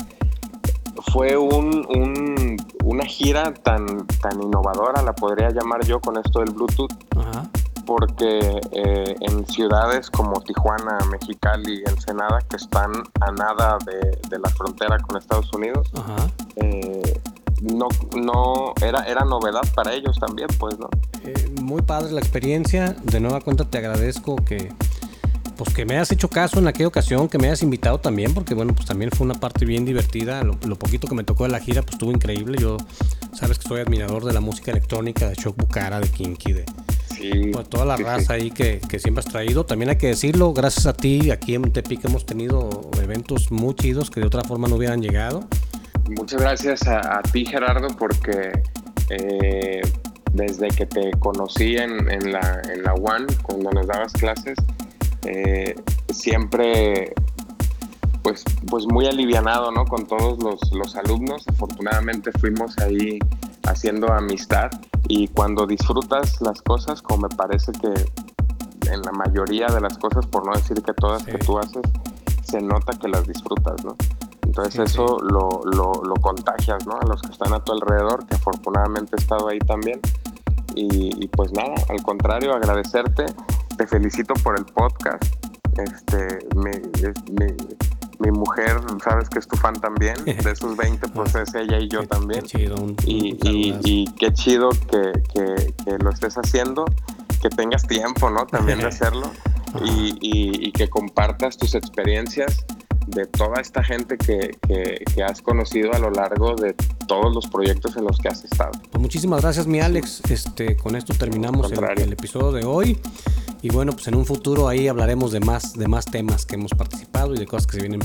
fue 1.12 1.38
un, 1.38 1.86
un- 1.90 2.58
una 2.84 3.06
gira 3.06 3.54
tan, 3.54 4.08
tan 4.22 4.42
innovadora, 4.42 5.02
la 5.02 5.14
podría 5.14 5.50
llamar 5.52 5.86
yo 5.86 6.00
con 6.00 6.18
esto 6.18 6.40
del 6.40 6.52
Bluetooth, 6.54 6.92
Ajá. 7.16 7.50
porque 7.86 8.60
eh, 8.72 9.16
en 9.22 9.46
ciudades 9.48 10.10
como 10.10 10.42
Tijuana, 10.42 10.98
Mexicali, 11.12 11.84
Ensenada, 11.86 12.40
que 12.50 12.56
están 12.58 12.92
a 13.22 13.32
nada 13.32 13.78
de, 13.86 14.20
de 14.30 14.40
la 14.40 14.50
frontera 14.50 14.98
con 15.00 15.18
Estados 15.18 15.52
Unidos, 15.54 15.90
Ajá. 15.96 16.16
eh, 16.56 17.20
no, 17.62 17.88
no 18.16 18.74
era, 18.82 19.04
era 19.04 19.26
novedad 19.26 19.62
para 19.76 19.94
ellos 19.94 20.18
también, 20.20 20.48
pues, 20.60 20.80
¿no? 20.80 20.90
Eh, 21.26 21.34
muy 21.62 21.82
padre 21.82 22.12
la 22.14 22.22
experiencia. 22.22 22.96
De 23.04 23.20
nueva 23.20 23.42
cuenta 23.42 23.66
te 23.66 23.78
agradezco 23.80 24.38
que 24.38 24.72
pues 25.60 25.76
que 25.76 25.86
me 25.86 25.96
hayas 25.96 26.10
hecho 26.14 26.30
caso 26.30 26.58
en 26.60 26.70
aquella 26.70 26.88
ocasión, 26.88 27.28
que 27.28 27.38
me 27.38 27.48
hayas 27.48 27.62
invitado 27.64 28.00
también, 28.00 28.34
porque 28.34 28.54
bueno, 28.54 28.74
pues 28.74 28.88
también 28.88 29.12
fue 29.12 29.26
una 29.26 29.34
parte 29.34 29.66
bien 29.66 29.84
divertida. 29.84 30.42
Lo, 30.42 30.58
lo 30.66 30.78
poquito 30.78 31.06
que 31.06 31.16
me 31.16 31.26
tocó 31.26 31.44
de 31.44 31.50
la 31.50 31.60
gira, 31.60 31.82
pues 31.82 31.96
estuvo 31.96 32.12
increíble. 32.12 32.58
Yo 32.62 32.78
sabes 33.34 33.60
que 33.60 33.68
soy 33.68 33.82
admirador 33.82 34.24
de 34.24 34.32
la 34.32 34.40
música 34.40 34.72
electrónica, 34.72 35.28
de 35.28 35.36
Shock 35.36 35.58
Bucara, 35.58 36.00
de 36.00 36.08
Kinky, 36.08 36.54
de 36.54 36.66
Sí. 37.14 37.52
pues, 37.52 37.68
toda 37.68 37.84
la 37.84 37.98
sí, 37.98 38.04
sí. 38.04 38.10
raza 38.10 38.34
ahí 38.34 38.52
que, 38.52 38.80
que 38.88 39.00
siempre 39.00 39.20
has 39.20 39.30
traído. 39.30 39.66
También 39.66 39.90
hay 39.90 39.98
que 39.98 40.08
decirlo, 40.08 40.54
gracias 40.54 40.86
a 40.86 40.94
ti, 40.94 41.30
aquí 41.30 41.56
en 41.56 41.74
Tepic 41.74 42.06
hemos 42.06 42.26
tenido 42.26 42.90
eventos 43.04 43.52
muy 43.52 43.76
chidos 43.76 44.10
que 44.10 44.22
de 44.22 44.28
otra 44.28 44.46
forma 44.46 44.70
no 44.70 44.76
hubieran 44.78 45.02
llegado. 45.02 45.44
Muchas 46.10 46.40
gracias 46.40 46.88
a, 46.88 47.20
a 47.20 47.22
ti, 47.22 47.46
Gerardo, 47.46 47.90
porque 47.98 48.64
eh, 49.10 49.82
desde 50.32 50.70
que 50.70 50.86
te 50.86 51.12
conocí 51.20 51.76
en, 51.76 52.10
en 52.10 52.32
la, 52.32 52.62
en 52.74 52.84
la 52.84 52.94
One, 52.94 53.26
cuando 53.44 53.72
nos 53.72 53.88
dabas 53.88 54.14
clases, 54.14 54.58
eh, 55.24 55.76
siempre 56.14 57.14
pues, 58.24 58.44
pues 58.70 58.86
muy 58.88 59.06
alivianado 59.08 59.72
¿no? 59.72 59.86
con 59.86 60.06
todos 60.06 60.42
los, 60.44 60.60
los 60.74 60.96
alumnos. 60.96 61.48
Afortunadamente 61.48 62.32
fuimos 62.40 62.78
ahí 62.80 63.20
haciendo 63.64 64.12
amistad 64.12 64.70
y 65.08 65.28
cuando 65.30 65.66
disfrutas 65.66 66.42
las 66.42 66.62
cosas, 66.62 67.02
como 67.02 67.28
me 67.28 67.36
parece 67.36 67.72
que 67.74 68.92
en 68.92 69.02
la 69.02 69.12
mayoría 69.12 69.68
de 69.68 69.82
las 69.82 69.98
cosas, 69.98 70.26
por 70.26 70.46
no 70.46 70.54
decir 70.54 70.82
que 70.82 70.94
todas 70.94 71.24
Sí. 71.24 71.32
que 71.32 71.38
tú 71.40 71.60
haces, 71.60 71.84
se 72.44 72.62
nota 72.62 72.98
que 72.98 73.08
las 73.08 73.28
disfrutas, 73.28 73.84
¿no? 73.86 73.96
Entonces 74.44 74.74
Sí, 74.74 74.82
eso 74.82 75.20
Lo, 75.20 75.62
lo, 75.66 76.02
lo 76.04 76.16
contagias, 76.16 76.86
¿no? 76.88 76.94
A 77.00 77.06
los 77.06 77.22
que 77.22 77.32
están 77.32 77.54
a 77.54 77.64
tu 77.64 77.72
alrededor, 77.74 78.26
que 78.26 78.36
afortunadamente 78.36 79.16
he 79.16 79.22
estado 79.22 79.48
ahí 79.48 79.60
también. 79.60 80.00
Y, 80.76 81.24
y 81.24 81.28
pues 81.28 81.52
nada, 81.52 81.76
al 81.90 82.02
contrario, 82.02 82.54
agradecerte. 82.54 83.26
Te 83.80 83.88
felicito 83.88 84.34
por 84.44 84.60
el 84.60 84.66
podcast. 84.66 85.24
Este, 85.78 86.40
mi, 86.56 86.72
es- 86.72 87.24
mi, 87.32 87.48
mi 88.20 88.32
mujer, 88.38 88.82
sabes 89.02 89.30
que 89.30 89.40
es 89.40 89.48
tu 89.48 89.56
fan 89.56 89.74
también. 89.80 90.16
De 90.26 90.52
esos 90.52 90.76
20, 90.76 91.08
pues 91.14 91.34
es 91.36 91.56
ella 91.56 91.80
y 91.80 91.88
yo 91.88 92.02
Qué- 92.02 92.08
también. 92.08 92.42
qué 92.42 92.48
chido, 92.48 92.76
un- 92.76 92.96
Y, 93.06 93.32
un 93.32 93.40
y, 93.56 93.80
y 93.86 94.06
qué 94.20 94.34
chido 94.34 94.70
que, 94.92 95.14
que, 95.34 95.74
que 95.86 95.98
lo 96.04 96.10
estés 96.10 96.36
haciendo, 96.36 96.84
que 97.42 97.48
tengas 97.50 97.88
tiempo, 97.88 98.30
¿no? 98.30 98.46
También 98.48 98.80
de 98.80 98.88
hacerlo 98.94 99.32
y, 99.86 100.14
y- 100.22 100.72
que 100.74 100.90
compartas 100.90 101.58
tus 101.58 101.74
experiencias 101.76 102.66
de 103.08 103.26
toda 103.28 103.62
esta 103.62 103.82
gente 103.84 104.18
que, 104.18 104.52
que- 104.68 105.04
que 105.16 105.24
has 105.24 105.42
conocido 105.42 105.94
a 105.94 106.00
lo 106.00 106.12
largo 106.12 106.54
de 106.56 106.74
todos 107.08 107.34
los 107.34 107.48
proyectos 107.48 107.96
en 107.96 108.04
los 108.04 108.20
que 108.20 108.28
has 108.28 108.44
estado. 108.44 108.72
Pues 108.92 109.02
muchísimas 109.02 109.42
gracias, 109.42 109.66
mi 109.66 109.80
Alex. 109.80 110.22
Este, 110.30 110.76
con 110.76 110.98
esto 110.98 111.14
terminamos 111.14 111.72
el, 111.72 111.80
el 112.02 112.12
episodio 112.14 112.52
de 112.52 112.66
hoy. 112.66 113.00
Y 113.62 113.70
bueno, 113.70 113.92
pues 113.92 114.08
en 114.08 114.16
un 114.16 114.26
futuro 114.26 114.68
ahí 114.68 114.88
hablaremos 114.88 115.32
de 115.32 115.42
más, 115.42 115.74
de 115.74 115.88
más 115.88 116.06
temas 116.06 116.46
que 116.46 116.56
hemos 116.56 116.72
participado 116.72 117.36
y 117.36 117.38
de 117.38 117.46
cosas 117.46 117.68
que 117.68 117.76
se 117.78 117.82
vienen 117.82 118.02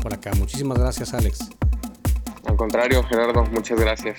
por 0.00 0.14
acá. 0.14 0.32
Muchísimas 0.34 0.78
gracias, 0.78 1.12
Alex. 1.12 1.50
Al 2.46 2.56
contrario, 2.56 3.02
Gerardo, 3.04 3.44
muchas 3.46 3.80
gracias. 3.80 4.18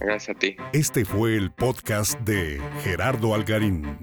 Gracias 0.00 0.36
a 0.36 0.38
ti. 0.38 0.56
Este 0.72 1.04
fue 1.04 1.36
el 1.36 1.50
podcast 1.50 2.18
de 2.20 2.60
Gerardo 2.82 3.34
Algarín. 3.34 3.98